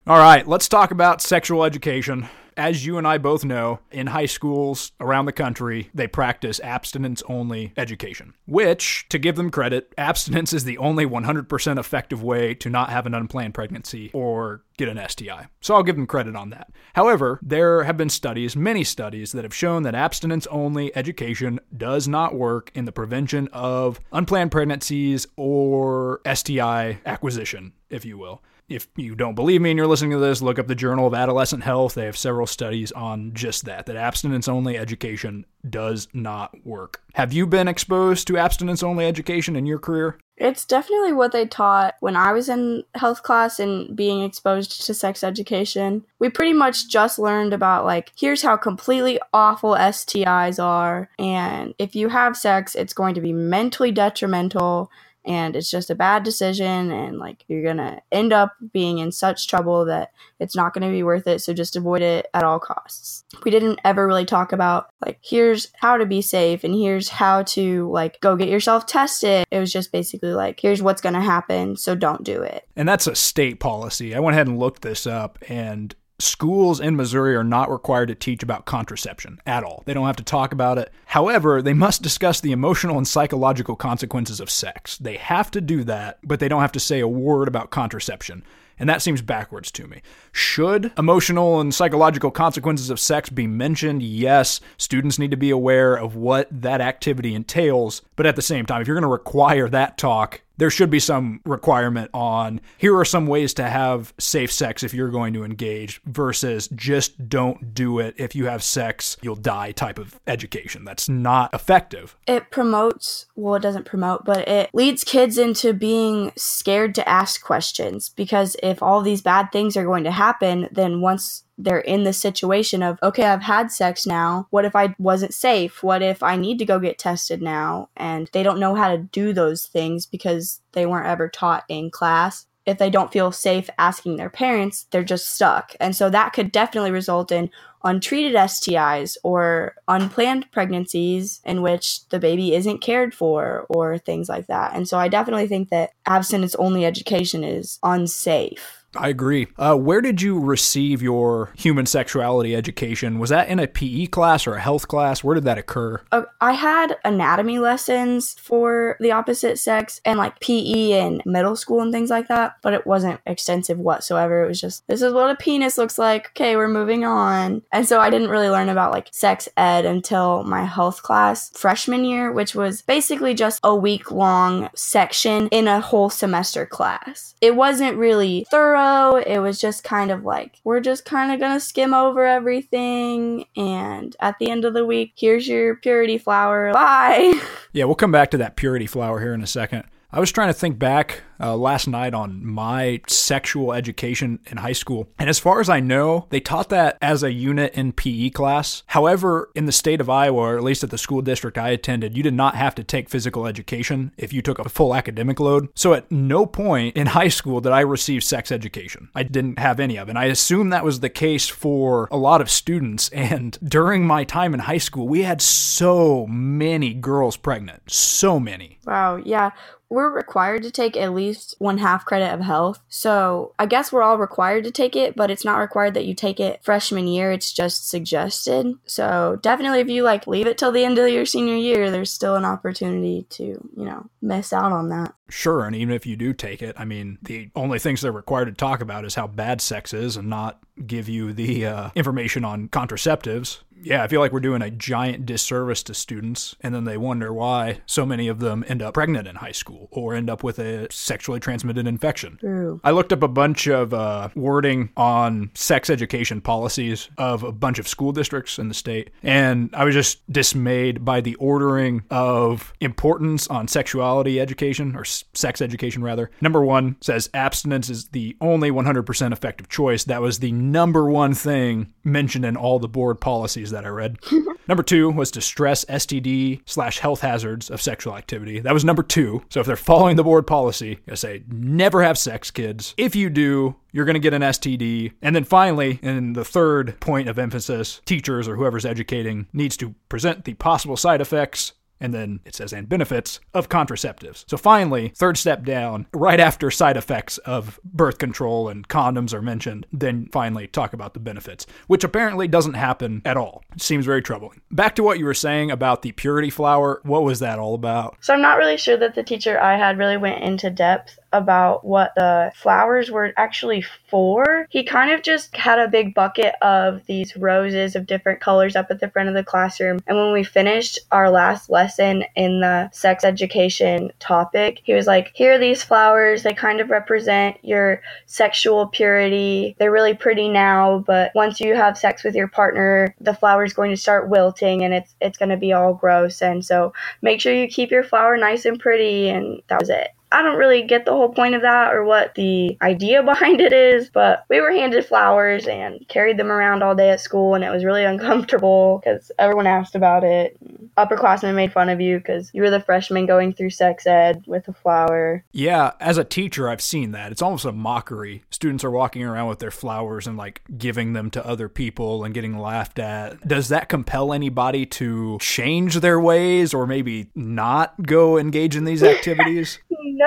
All 0.07 0.17
right, 0.17 0.47
let's 0.47 0.69
talk 0.69 0.91
about 0.91 1.21
sexual 1.21 1.65
education 1.65 2.29
as 2.59 2.85
you 2.85 2.97
and 2.97 3.07
I 3.07 3.17
both 3.17 3.45
know, 3.45 3.79
in 3.89 4.07
high 4.07 4.25
schools 4.25 4.91
around 4.99 5.25
the 5.25 5.31
country, 5.31 5.89
they 5.93 6.07
practice 6.07 6.59
abstinence 6.59 7.23
only 7.29 7.71
education, 7.77 8.33
which, 8.45 9.05
to 9.09 9.17
give 9.17 9.37
them 9.37 9.49
credit, 9.49 9.93
abstinence 9.97 10.51
is 10.51 10.65
the 10.65 10.77
only 10.77 11.05
100% 11.05 11.79
effective 11.79 12.21
way 12.21 12.53
to 12.55 12.69
not 12.69 12.89
have 12.89 13.05
an 13.05 13.13
unplanned 13.13 13.53
pregnancy 13.53 14.11
or 14.13 14.61
get 14.77 14.89
an 14.89 14.99
STI. 15.07 15.47
So 15.61 15.73
I'll 15.73 15.83
give 15.83 15.95
them 15.95 16.05
credit 16.05 16.35
on 16.35 16.49
that. 16.49 16.69
However, 16.95 17.39
there 17.41 17.83
have 17.83 17.95
been 17.95 18.09
studies, 18.09 18.57
many 18.57 18.83
studies, 18.83 19.31
that 19.31 19.45
have 19.45 19.55
shown 19.55 19.83
that 19.83 19.95
abstinence 19.95 20.45
only 20.47 20.93
education 20.97 21.61
does 21.75 22.09
not 22.09 22.35
work 22.35 22.71
in 22.75 22.83
the 22.83 22.91
prevention 22.91 23.47
of 23.53 24.01
unplanned 24.11 24.51
pregnancies 24.51 25.27
or 25.37 26.19
STI 26.31 26.99
acquisition, 27.05 27.71
if 27.89 28.03
you 28.03 28.17
will 28.17 28.41
if 28.69 28.87
you 28.95 29.15
don't 29.15 29.35
believe 29.35 29.61
me 29.61 29.71
and 29.71 29.77
you're 29.77 29.87
listening 29.87 30.11
to 30.11 30.17
this, 30.19 30.41
look 30.41 30.59
up 30.59 30.67
the 30.67 30.75
Journal 30.75 31.07
of 31.07 31.13
Adolescent 31.13 31.63
Health. 31.63 31.95
They 31.95 32.05
have 32.05 32.17
several 32.17 32.47
studies 32.47 32.91
on 32.91 33.33
just 33.33 33.65
that, 33.65 33.87
that 33.87 33.95
abstinence 33.95 34.47
only 34.47 34.77
education 34.77 35.45
does 35.67 36.07
not 36.13 36.55
work. 36.65 37.01
Have 37.15 37.33
you 37.33 37.47
been 37.47 37.67
exposed 37.67 38.27
to 38.27 38.37
abstinence 38.37 38.83
only 38.83 39.05
education 39.05 39.55
in 39.55 39.65
your 39.65 39.79
career? 39.79 40.19
It's 40.37 40.63
definitely 40.63 41.11
what 41.11 41.33
they 41.33 41.45
taught 41.45 41.95
when 41.99 42.15
I 42.15 42.31
was 42.31 42.47
in 42.47 42.83
health 42.95 43.23
class 43.23 43.59
and 43.59 43.93
being 43.93 44.23
exposed 44.23 44.85
to 44.85 44.93
sex 44.93 45.21
education. 45.21 46.05
We 46.19 46.29
pretty 46.29 46.53
much 46.53 46.87
just 46.87 47.19
learned 47.19 47.53
about, 47.53 47.83
like, 47.83 48.13
here's 48.17 48.41
how 48.41 48.55
completely 48.55 49.19
awful 49.33 49.71
STIs 49.71 50.63
are, 50.63 51.09
and 51.19 51.73
if 51.77 51.93
you 51.93 52.07
have 52.07 52.37
sex, 52.37 52.73
it's 52.73 52.93
going 52.93 53.15
to 53.15 53.21
be 53.21 53.33
mentally 53.33 53.91
detrimental 53.91 54.89
and 55.29 55.55
it's 55.55 55.69
just 55.69 55.91
a 55.91 55.95
bad 55.95 56.23
decision 56.23 56.91
and 56.91 57.19
like 57.19 57.45
you're 57.47 57.63
gonna 57.63 58.01
end 58.11 58.33
up 58.33 58.55
being 58.73 58.97
in 58.97 59.11
such 59.11 59.47
trouble 59.47 59.85
that 59.85 60.11
it's 60.39 60.55
not 60.55 60.73
gonna 60.73 60.89
be 60.89 61.03
worth 61.03 61.27
it 61.27 61.39
so 61.39 61.53
just 61.53 61.75
avoid 61.75 62.01
it 62.01 62.27
at 62.33 62.43
all 62.43 62.59
costs. 62.59 63.23
We 63.45 63.51
didn't 63.51 63.79
ever 63.85 64.07
really 64.07 64.25
talk 64.25 64.51
about 64.51 64.89
like 65.05 65.19
here's 65.21 65.71
how 65.75 65.97
to 65.97 66.05
be 66.07 66.23
safe 66.23 66.63
and 66.63 66.73
here's 66.73 67.09
how 67.09 67.43
to 67.43 67.89
like 67.91 68.19
go 68.21 68.35
get 68.35 68.49
yourself 68.49 68.87
tested. 68.87 69.45
It 69.51 69.59
was 69.59 69.71
just 69.71 69.91
basically 69.91 70.33
like 70.33 70.59
here's 70.59 70.81
what's 70.81 71.01
gonna 71.01 71.21
happen 71.21 71.77
so 71.77 71.93
don't 71.93 72.23
do 72.23 72.41
it. 72.41 72.67
And 72.75 72.89
that's 72.89 73.05
a 73.05 73.15
state 73.15 73.59
policy. 73.59 74.15
I 74.15 74.19
went 74.19 74.33
ahead 74.33 74.47
and 74.47 74.57
looked 74.57 74.81
this 74.81 75.05
up 75.05 75.37
and 75.47 75.93
schools 76.19 76.79
in 76.79 76.95
Missouri 76.95 77.35
are 77.35 77.43
not 77.43 77.71
required 77.71 78.07
to 78.07 78.15
teach 78.15 78.43
about 78.43 78.65
contraception 78.65 79.39
at 79.45 79.63
all. 79.63 79.83
They 79.85 79.93
don't 79.93 80.07
have 80.07 80.17
to 80.17 80.23
talk 80.23 80.51
about 80.51 80.77
it. 80.77 80.91
However, 81.05 81.61
they 81.61 81.73
must 81.73 82.01
discuss 82.01 82.39
the 82.39 82.51
emotional 82.51 82.97
and 82.97 83.07
psychological 83.07 83.75
consequences 83.75 84.39
of 84.39 84.49
sex. 84.49 84.97
They 84.97 85.17
have 85.17 85.49
to 85.51 85.61
do 85.61 85.83
that, 85.85 86.19
but 86.23 86.39
they 86.39 86.47
don't 86.47 86.61
have 86.61 86.71
to 86.73 86.79
say 86.79 86.99
a 86.99 87.07
word 87.07 87.47
about 87.47 87.69
contraception. 87.69 88.43
And 88.79 88.87
that 88.87 89.01
seems 89.01 89.21
backwards 89.21 89.71
to 89.71 89.87
me. 89.87 90.01
Should 90.31 90.93
emotional 90.97 91.59
and 91.59 91.75
psychological 91.75 92.31
consequences 92.31 92.89
of 92.89 92.99
sex 92.99 93.29
be 93.29 93.45
mentioned? 93.45 94.01
Yes, 94.01 94.61
students 94.77 95.19
need 95.19 95.31
to 95.31 95.37
be 95.37 95.49
aware 95.49 95.95
of 95.95 96.15
what 96.15 96.47
that 96.49 96.79
activity 96.79 97.35
entails. 97.35 98.01
But 98.15 98.25
at 98.25 98.37
the 98.37 98.41
same 98.41 98.65
time, 98.65 98.81
if 98.81 98.87
you're 98.87 98.95
going 98.95 99.01
to 99.01 99.09
require 99.09 99.67
that 99.69 99.97
talk, 99.97 100.41
there 100.59 100.69
should 100.69 100.89
be 100.89 100.99
some 100.99 101.39
requirement 101.45 102.11
on 102.13 102.61
here 102.77 102.95
are 102.97 103.05
some 103.05 103.27
ways 103.27 103.53
to 103.55 103.63
have 103.63 104.13
safe 104.19 104.51
sex 104.51 104.83
if 104.83 104.93
you're 104.93 105.09
going 105.09 105.33
to 105.33 105.43
engage 105.43 106.01
versus 106.05 106.67
just 106.75 107.29
don't 107.29 107.73
do 107.73 107.99
it. 107.99 108.13
If 108.17 108.35
you 108.35 108.45
have 108.45 108.61
sex 108.61 109.17
you'll 109.21 109.35
die 109.35 109.71
type 109.71 109.97
of 109.97 110.19
education. 110.27 110.83
That's 110.83 111.09
not 111.09 111.53
effective. 111.53 112.15
It 112.27 112.51
promotes 112.51 113.25
well 113.35 113.55
it 113.55 113.61
doesn't 113.61 113.85
promote 113.85 114.25
but 114.25 114.47
it 114.47 114.69
leads 114.73 115.03
kids 115.03 115.37
into 115.37 115.73
being 115.73 116.31
scared 116.35 116.93
to 116.95 117.09
ask 117.09 117.41
questions 117.41 118.09
because 118.09 118.55
if 118.61 118.83
all 118.83 119.01
these 119.01 119.21
bad 119.21 119.51
things 119.51 119.77
are 119.77 119.85
going 119.85 120.03
to 120.03 120.11
happen 120.11 120.67
then 120.71 121.01
once 121.01 121.43
they're 121.59 121.79
in 121.79 122.05
the 122.05 122.13
situation 122.13 122.81
of, 122.81 122.97
okay, 123.03 123.25
I've 123.25 123.43
had 123.43 123.71
sex 123.71 124.07
now. 124.07 124.47
What 124.49 124.65
if 124.65 124.75
I 124.75 124.95
wasn't 124.97 125.33
safe? 125.33 125.83
What 125.83 126.01
if 126.01 126.23
I 126.23 126.37
need 126.37 126.57
to 126.59 126.65
go 126.65 126.79
get 126.79 126.97
tested 126.97 127.41
now? 127.41 127.89
And 127.97 128.29
they 128.31 128.43
don't 128.43 128.59
know 128.59 128.75
how 128.75 128.89
to 128.89 128.97
do 128.97 129.33
those 129.33 129.65
things 129.65 130.05
because 130.05 130.61
they 130.71 130.85
weren't 130.85 131.07
ever 131.07 131.27
taught 131.27 131.65
in 131.67 131.91
class. 131.91 132.47
If 132.65 132.77
they 132.77 132.89
don't 132.89 133.11
feel 133.11 133.31
safe 133.31 133.69
asking 133.77 134.15
their 134.15 134.29
parents, 134.29 134.87
they're 134.91 135.03
just 135.03 135.33
stuck. 135.33 135.75
And 135.79 135.95
so 135.95 136.09
that 136.09 136.33
could 136.33 136.51
definitely 136.51 136.91
result 136.91 137.31
in 137.31 137.49
untreated 137.83 138.35
STIs 138.35 139.17
or 139.23 139.75
unplanned 139.87 140.51
pregnancies 140.51 141.41
in 141.45 141.61
which 141.61 142.07
the 142.09 142.19
baby 142.19 142.53
isn't 142.55 142.79
cared 142.81 143.13
for 143.13 143.65
or 143.69 143.97
things 143.97 144.29
like 144.29 144.47
that. 144.47 144.75
And 144.75 144.87
so 144.87 144.97
I 144.97 145.07
definitely 145.07 145.47
think 145.47 145.69
that 145.69 145.91
abstinence 146.05 146.55
only 146.55 146.85
education 146.85 147.43
is 147.43 147.79
unsafe. 147.83 148.79
I 148.95 149.09
agree. 149.09 149.47
Uh, 149.57 149.75
where 149.75 150.01
did 150.01 150.21
you 150.21 150.39
receive 150.39 151.01
your 151.01 151.51
human 151.55 151.85
sexuality 151.85 152.55
education? 152.55 153.19
Was 153.19 153.29
that 153.29 153.47
in 153.47 153.59
a 153.59 153.67
PE 153.67 154.07
class 154.07 154.47
or 154.47 154.55
a 154.55 154.59
health 154.59 154.87
class? 154.87 155.23
Where 155.23 155.35
did 155.35 155.43
that 155.43 155.59
occur? 155.59 156.01
Uh, 156.11 156.23
I 156.41 156.53
had 156.53 156.97
anatomy 157.05 157.59
lessons 157.59 158.33
for 158.39 158.97
the 158.99 159.11
opposite 159.11 159.59
sex 159.59 160.01
and 160.05 160.17
like 160.17 160.39
PE 160.39 160.91
in 160.91 161.21
middle 161.25 161.55
school 161.55 161.81
and 161.81 161.91
things 161.91 162.09
like 162.09 162.29
that, 162.29 162.55
but 162.63 162.73
it 162.73 162.87
wasn't 162.87 163.19
extensive 163.27 163.77
whatsoever. 163.77 164.43
It 164.43 164.47
was 164.47 164.59
just, 164.59 164.87
this 164.87 165.03
is 165.03 165.13
what 165.13 165.29
a 165.29 165.35
penis 165.35 165.77
looks 165.77 165.99
like. 165.99 166.29
Okay, 166.29 166.55
we're 166.55 166.67
moving 166.67 167.05
on. 167.05 167.61
And 167.71 167.87
so 167.87 167.99
I 167.99 168.09
didn't 168.09 168.29
really 168.29 168.49
learn 168.49 168.69
about 168.69 168.91
like 168.91 169.09
sex 169.11 169.47
ed 169.55 169.85
until 169.85 170.43
my 170.43 170.65
health 170.65 171.03
class 171.03 171.51
freshman 171.51 172.03
year, 172.03 172.31
which 172.31 172.55
was 172.55 172.81
basically 172.81 173.33
just 173.33 173.59
a 173.63 173.75
week 173.75 174.11
long 174.11 174.69
section 174.75 175.47
in 175.49 175.67
a 175.67 175.79
whole 175.79 176.09
semester 176.09 176.65
class. 176.65 177.35
It 177.41 177.55
wasn't 177.55 177.97
really 177.97 178.45
thorough. 178.49 179.15
It 179.17 179.39
was 179.39 179.59
just 179.59 179.83
kind 179.83 180.11
of 180.11 180.23
like, 180.23 180.59
we're 180.63 180.79
just 180.79 181.05
kind 181.05 181.31
of 181.31 181.39
to 181.39 181.59
skim 181.59 181.93
over 181.93 182.25
everything. 182.25 183.45
And 183.55 184.15
at 184.19 184.39
the 184.39 184.49
end 184.49 184.65
of 184.65 184.73
the 184.73 184.85
week, 184.85 185.13
here's 185.15 185.47
your 185.47 185.75
purity 185.75 186.17
flower. 186.17 186.73
Bye. 186.73 187.39
Yeah, 187.71 187.85
we'll 187.85 187.95
come 187.95 188.11
back 188.11 188.31
to 188.31 188.37
that 188.37 188.55
purity 188.55 188.87
flower 188.87 189.19
here 189.19 189.33
in 189.33 189.43
a 189.43 189.47
second. 189.47 189.83
I 190.11 190.19
was 190.19 190.31
trying 190.31 190.49
to 190.49 190.53
think 190.53 190.79
back 190.79 191.21
uh, 191.39 191.55
last 191.55 191.87
night 191.87 192.13
on 192.13 192.45
my 192.45 193.01
sexual 193.07 193.73
education 193.73 194.39
in 194.47 194.57
high 194.57 194.73
school. 194.73 195.09
And 195.17 195.29
as 195.29 195.39
far 195.39 195.59
as 195.59 195.69
I 195.69 195.79
know, 195.79 196.27
they 196.29 196.39
taught 196.39 196.69
that 196.69 196.97
as 197.01 197.23
a 197.23 197.31
unit 197.31 197.73
in 197.73 197.93
PE 197.93 198.31
class. 198.31 198.83
However, 198.87 199.49
in 199.55 199.65
the 199.65 199.71
state 199.71 200.01
of 200.01 200.09
Iowa, 200.09 200.39
or 200.39 200.57
at 200.57 200.63
least 200.63 200.83
at 200.83 200.89
the 200.89 200.97
school 200.97 201.21
district 201.21 201.57
I 201.57 201.69
attended, 201.69 202.17
you 202.17 202.23
did 202.23 202.33
not 202.33 202.55
have 202.55 202.75
to 202.75 202.83
take 202.83 203.09
physical 203.09 203.45
education 203.45 204.11
if 204.17 204.33
you 204.33 204.41
took 204.41 204.59
a 204.59 204.69
full 204.69 204.95
academic 204.95 205.39
load. 205.39 205.69
So 205.75 205.93
at 205.93 206.11
no 206.11 206.45
point 206.45 206.95
in 206.95 207.07
high 207.07 207.27
school 207.27 207.61
did 207.61 207.71
I 207.71 207.81
receive 207.81 208.23
sex 208.23 208.51
education. 208.51 209.09
I 209.15 209.23
didn't 209.23 209.59
have 209.59 209.79
any 209.79 209.97
of 209.97 210.07
it. 210.07 210.11
And 210.11 210.19
I 210.19 210.25
assume 210.25 210.69
that 210.69 210.85
was 210.85 210.99
the 210.99 211.09
case 211.09 211.47
for 211.47 212.07
a 212.11 212.17
lot 212.17 212.41
of 212.41 212.49
students. 212.49 213.09
And 213.29 213.59
during 213.63 214.07
my 214.07 214.23
time 214.23 214.53
in 214.53 214.61
high 214.61 214.79
school, 214.79 215.07
we 215.07 215.21
had 215.21 215.41
so 215.41 216.25
many 216.27 216.93
girls 216.93 217.37
pregnant. 217.37 217.91
So 217.91 218.39
many. 218.39 218.79
Wow. 218.85 219.17
Yeah 219.17 219.51
we're 219.89 220.09
required 220.09 220.63
to 220.63 220.71
take 220.71 220.95
at 220.95 221.13
least 221.13 221.28
least 221.29 221.55
one 221.59 221.77
half 221.77 222.05
credit 222.05 222.33
of 222.33 222.41
health. 222.41 222.79
So 222.89 223.53
I 223.57 223.65
guess 223.65 223.91
we're 223.91 224.03
all 224.03 224.17
required 224.17 224.63
to 224.65 224.71
take 224.71 224.95
it, 224.95 225.15
but 225.15 225.31
it's 225.31 225.45
not 225.45 225.59
required 225.59 225.93
that 225.93 226.05
you 226.05 226.13
take 226.13 226.39
it 226.39 226.63
freshman 226.63 227.07
year. 227.07 227.31
It's 227.31 227.51
just 227.51 227.89
suggested. 227.89 228.75
So 228.85 229.39
definitely, 229.41 229.79
if 229.79 229.89
you 229.89 230.03
like 230.03 230.27
leave 230.27 230.47
it 230.47 230.57
till 230.57 230.71
the 230.71 230.83
end 230.83 230.97
of 230.97 231.09
your 231.09 231.25
senior 231.25 231.55
year, 231.55 231.91
there's 231.91 232.11
still 232.11 232.35
an 232.35 232.45
opportunity 232.45 233.25
to, 233.31 233.43
you 233.43 233.85
know, 233.85 234.09
miss 234.21 234.53
out 234.53 234.71
on 234.71 234.89
that. 234.89 235.13
Sure, 235.29 235.65
and 235.65 235.75
even 235.75 235.93
if 235.93 236.05
you 236.07 236.15
do 236.15 236.33
take 236.33 236.61
it, 236.61 236.75
I 236.77 236.85
mean, 236.85 237.19
the 237.21 237.49
only 237.55 237.77
things 237.77 238.01
they're 238.01 238.11
required 238.11 238.45
to 238.45 238.51
talk 238.51 238.81
about 238.81 239.05
is 239.05 239.13
how 239.13 239.27
bad 239.27 239.61
sex 239.61 239.93
is 239.93 240.17
and 240.17 240.27
not 240.27 240.59
give 240.87 241.07
you 241.07 241.33
the 241.33 241.67
uh, 241.67 241.89
information 241.93 242.43
on 242.43 242.67
contraceptives 242.69 243.59
yeah, 243.83 244.03
I 244.03 244.07
feel 244.07 244.19
like 244.19 244.31
we're 244.31 244.39
doing 244.39 244.61
a 244.61 244.69
giant 244.69 245.25
disservice 245.25 245.83
to 245.83 245.93
students, 245.93 246.55
and 246.61 246.73
then 246.73 246.83
they 246.83 246.97
wonder 246.97 247.33
why 247.33 247.81
so 247.85 248.05
many 248.05 248.27
of 248.27 248.39
them 248.39 248.63
end 248.67 248.81
up 248.81 248.93
pregnant 248.93 249.27
in 249.27 249.37
high 249.37 249.51
school 249.51 249.87
or 249.91 250.15
end 250.15 250.29
up 250.29 250.43
with 250.43 250.59
a 250.59 250.87
sexually 250.91 251.39
transmitted 251.39 251.87
infection. 251.87 252.37
True. 252.39 252.79
I 252.83 252.91
looked 252.91 253.13
up 253.13 253.23
a 253.23 253.27
bunch 253.27 253.67
of 253.67 253.93
uh, 253.93 254.29
wording 254.35 254.89
on 254.97 255.51
sex 255.53 255.89
education 255.89 256.41
policies 256.41 257.09
of 257.17 257.43
a 257.43 257.51
bunch 257.51 257.79
of 257.79 257.87
school 257.87 258.11
districts 258.11 258.59
in 258.59 258.67
the 258.67 258.73
state, 258.73 259.11
and 259.23 259.69
I 259.73 259.85
was 259.85 259.95
just 259.95 260.29
dismayed 260.31 261.05
by 261.05 261.21
the 261.21 261.35
ordering 261.35 262.03
of 262.09 262.73
importance 262.79 263.47
on 263.47 263.67
sexuality 263.67 264.39
education 264.39 264.95
or 264.95 265.05
sex 265.05 265.61
education, 265.61 266.03
rather. 266.03 266.31
Number 266.41 266.63
one 266.63 266.97
says 267.01 267.29
abstinence 267.33 267.89
is 267.89 268.09
the 268.09 268.35
only 268.41 268.71
100% 268.71 269.31
effective 269.31 269.69
choice. 269.69 270.03
That 270.03 270.21
was 270.21 270.39
the 270.39 270.51
number 270.51 271.09
one 271.09 271.33
thing 271.33 271.93
mentioned 272.03 272.45
in 272.45 272.57
all 272.57 272.79
the 272.79 272.87
board 272.87 273.21
policies 273.21 273.68
that 273.71 273.85
I 273.85 273.89
read. 273.89 274.17
Mm-hmm. 274.29 274.51
number 274.67 274.83
two 274.83 275.09
was 275.09 275.31
to 275.31 275.41
stress 275.41 275.83
STD 275.85 276.61
slash 276.65 276.99
health 276.99 277.21
hazards 277.21 277.69
of 277.69 277.81
sexual 277.81 278.15
activity. 278.15 278.59
That 278.59 278.73
was 278.73 278.85
number 278.85 279.01
two. 279.01 279.43
So 279.49 279.59
if 279.59 279.65
they're 279.65 279.75
following 279.75 280.15
the 280.15 280.23
board 280.23 280.45
policy, 280.45 280.99
I 281.09 281.15
say 281.15 281.43
never 281.47 282.03
have 282.03 282.17
sex, 282.17 282.51
kids. 282.51 282.93
If 282.95 283.15
you 283.15 283.29
do, 283.29 283.75
you're 283.91 284.05
going 284.05 284.13
to 284.13 284.19
get 284.19 284.33
an 284.35 284.43
STD. 284.43 285.13
And 285.21 285.35
then 285.35 285.43
finally, 285.43 285.99
in 286.03 286.33
the 286.33 286.45
third 286.45 286.99
point 286.99 287.27
of 287.27 287.39
emphasis, 287.39 288.01
teachers 288.05 288.47
or 288.47 288.55
whoever's 288.55 288.85
educating 288.85 289.47
needs 289.51 289.75
to 289.77 289.95
present 290.09 290.45
the 290.45 290.53
possible 290.53 290.95
side 290.97 291.21
effects 291.21 291.73
and 291.99 292.13
then 292.13 292.39
it 292.45 292.55
says 292.55 292.73
and 292.73 292.87
benefits 292.87 293.39
of 293.53 293.69
contraceptives. 293.69 294.45
So 294.47 294.57
finally, 294.57 295.13
third 295.15 295.37
step 295.37 295.63
down, 295.63 296.07
right 296.13 296.39
after 296.39 296.71
side 296.71 296.97
effects 296.97 297.37
of 297.39 297.79
birth 297.83 298.17
control 298.17 298.69
and 298.69 298.87
condoms 298.87 299.33
are 299.33 299.41
mentioned, 299.41 299.85
then 299.91 300.29
finally 300.31 300.67
talk 300.67 300.93
about 300.93 301.13
the 301.13 301.19
benefits, 301.19 301.65
which 301.87 302.03
apparently 302.03 302.47
doesn't 302.47 302.75
happen 302.75 303.21
at 303.25 303.37
all. 303.37 303.63
It 303.73 303.81
seems 303.81 304.05
very 304.05 304.21
troubling. 304.21 304.61
Back 304.71 304.95
to 304.95 305.03
what 305.03 305.19
you 305.19 305.25
were 305.25 305.33
saying 305.33 305.71
about 305.71 306.01
the 306.01 306.11
purity 306.11 306.49
flower, 306.49 307.01
what 307.03 307.23
was 307.23 307.39
that 307.39 307.59
all 307.59 307.73
about? 307.73 308.17
So 308.21 308.33
I'm 308.33 308.41
not 308.41 308.57
really 308.57 308.77
sure 308.77 308.97
that 308.97 309.15
the 309.15 309.23
teacher 309.23 309.59
I 309.59 309.77
had 309.77 309.97
really 309.97 310.17
went 310.17 310.43
into 310.43 310.69
depth 310.69 311.19
about 311.33 311.85
what 311.85 312.13
the 312.15 312.51
flowers 312.55 313.11
were 313.11 313.33
actually 313.37 313.83
for. 314.09 314.67
He 314.69 314.83
kind 314.83 315.11
of 315.11 315.21
just 315.21 315.55
had 315.55 315.79
a 315.79 315.87
big 315.87 316.13
bucket 316.13 316.55
of 316.61 317.05
these 317.05 317.35
roses 317.35 317.95
of 317.95 318.07
different 318.07 318.41
colors 318.41 318.75
up 318.75 318.87
at 318.89 318.99
the 318.99 319.09
front 319.09 319.29
of 319.29 319.35
the 319.35 319.43
classroom. 319.43 319.99
And 320.07 320.17
when 320.17 320.33
we 320.33 320.43
finished 320.43 320.99
our 321.11 321.29
last 321.29 321.69
lesson 321.69 322.23
in 322.35 322.61
the 322.61 322.89
sex 322.91 323.23
education 323.23 324.11
topic, 324.19 324.81
he 324.83 324.93
was 324.93 325.07
like, 325.07 325.31
Here 325.35 325.53
are 325.53 325.59
these 325.59 325.83
flowers. 325.83 326.43
They 326.43 326.53
kind 326.53 326.81
of 326.81 326.89
represent 326.89 327.57
your 327.63 328.01
sexual 328.25 328.87
purity. 328.87 329.75
They're 329.79 329.91
really 329.91 330.13
pretty 330.13 330.49
now, 330.49 330.99
but 331.05 331.31
once 331.35 331.59
you 331.59 331.75
have 331.75 331.97
sex 331.97 332.23
with 332.23 332.35
your 332.35 332.47
partner, 332.47 333.15
the 333.19 333.33
flower 333.33 333.63
is 333.63 333.73
going 333.73 333.91
to 333.91 333.97
start 333.97 334.29
wilting 334.29 334.83
and 334.83 334.93
it's 334.93 335.15
it's 335.21 335.37
going 335.37 335.49
to 335.49 335.57
be 335.57 335.73
all 335.73 335.93
gross. 335.93 336.41
And 336.41 336.65
so 336.65 336.93
make 337.21 337.41
sure 337.41 337.53
you 337.53 337.67
keep 337.67 337.91
your 337.91 338.03
flower 338.03 338.37
nice 338.37 338.65
and 338.65 338.79
pretty. 338.79 339.29
And 339.29 339.61
that 339.67 339.79
was 339.79 339.89
it. 339.89 340.09
I 340.31 340.43
don't 340.43 340.57
really 340.59 340.83
get 340.83 341.05
the 341.05 341.13
whole 341.13 341.29
point 341.33 341.55
of 341.55 341.63
that 341.63 341.93
or 341.93 342.05
what 342.05 342.35
the 342.35 342.77
idea 342.81 343.23
behind 343.25 343.61
it 343.61 343.73
is, 343.73 344.09
but 344.11 344.45
we 344.49 344.61
were 344.61 344.71
handed 344.71 345.05
flowers 345.05 345.67
and 345.67 346.07
carried 346.09 346.37
them 346.37 346.51
around 346.51 346.83
all 346.83 346.95
day 346.95 347.11
at 347.11 347.21
school, 347.21 347.55
and 347.55 347.63
it 347.63 347.71
was 347.71 347.85
really 347.85 348.05
uncomfortable 348.05 349.01
because 349.03 349.31
everyone 349.39 349.67
asked 349.67 349.95
about 349.95 350.23
it. 350.25 350.57
Upperclassmen 351.05 351.55
made 351.55 351.71
fun 351.71 351.89
of 351.89 352.01
you 352.01 352.17
because 352.17 352.51
you 352.53 352.61
were 352.61 352.69
the 352.69 352.79
freshman 352.79 353.25
going 353.25 353.53
through 353.53 353.69
sex 353.71 354.05
ed 354.05 354.43
with 354.47 354.67
a 354.67 354.73
flower. 354.73 355.43
Yeah, 355.51 355.91
as 355.99 356.17
a 356.17 356.23
teacher, 356.23 356.69
I've 356.69 356.81
seen 356.81 357.11
that. 357.11 357.31
It's 357.31 357.41
almost 357.41 357.65
a 357.65 357.71
mockery. 357.71 358.43
Students 358.49 358.83
are 358.83 358.91
walking 358.91 359.23
around 359.23 359.47
with 359.47 359.59
their 359.59 359.71
flowers 359.71 360.27
and 360.27 360.37
like 360.37 360.61
giving 360.77 361.13
them 361.13 361.29
to 361.31 361.45
other 361.45 361.69
people 361.69 362.23
and 362.23 362.33
getting 362.33 362.57
laughed 362.57 362.99
at. 362.99 363.47
Does 363.47 363.69
that 363.69 363.89
compel 363.89 364.33
anybody 364.33 364.85
to 364.85 365.37
change 365.39 365.95
their 365.95 366.19
ways 366.19 366.73
or 366.73 366.85
maybe 366.85 367.29
not 367.35 368.01
go 368.01 368.37
engage 368.37 368.75
in 368.75 368.85
these 368.85 369.03
activities? 369.15 369.79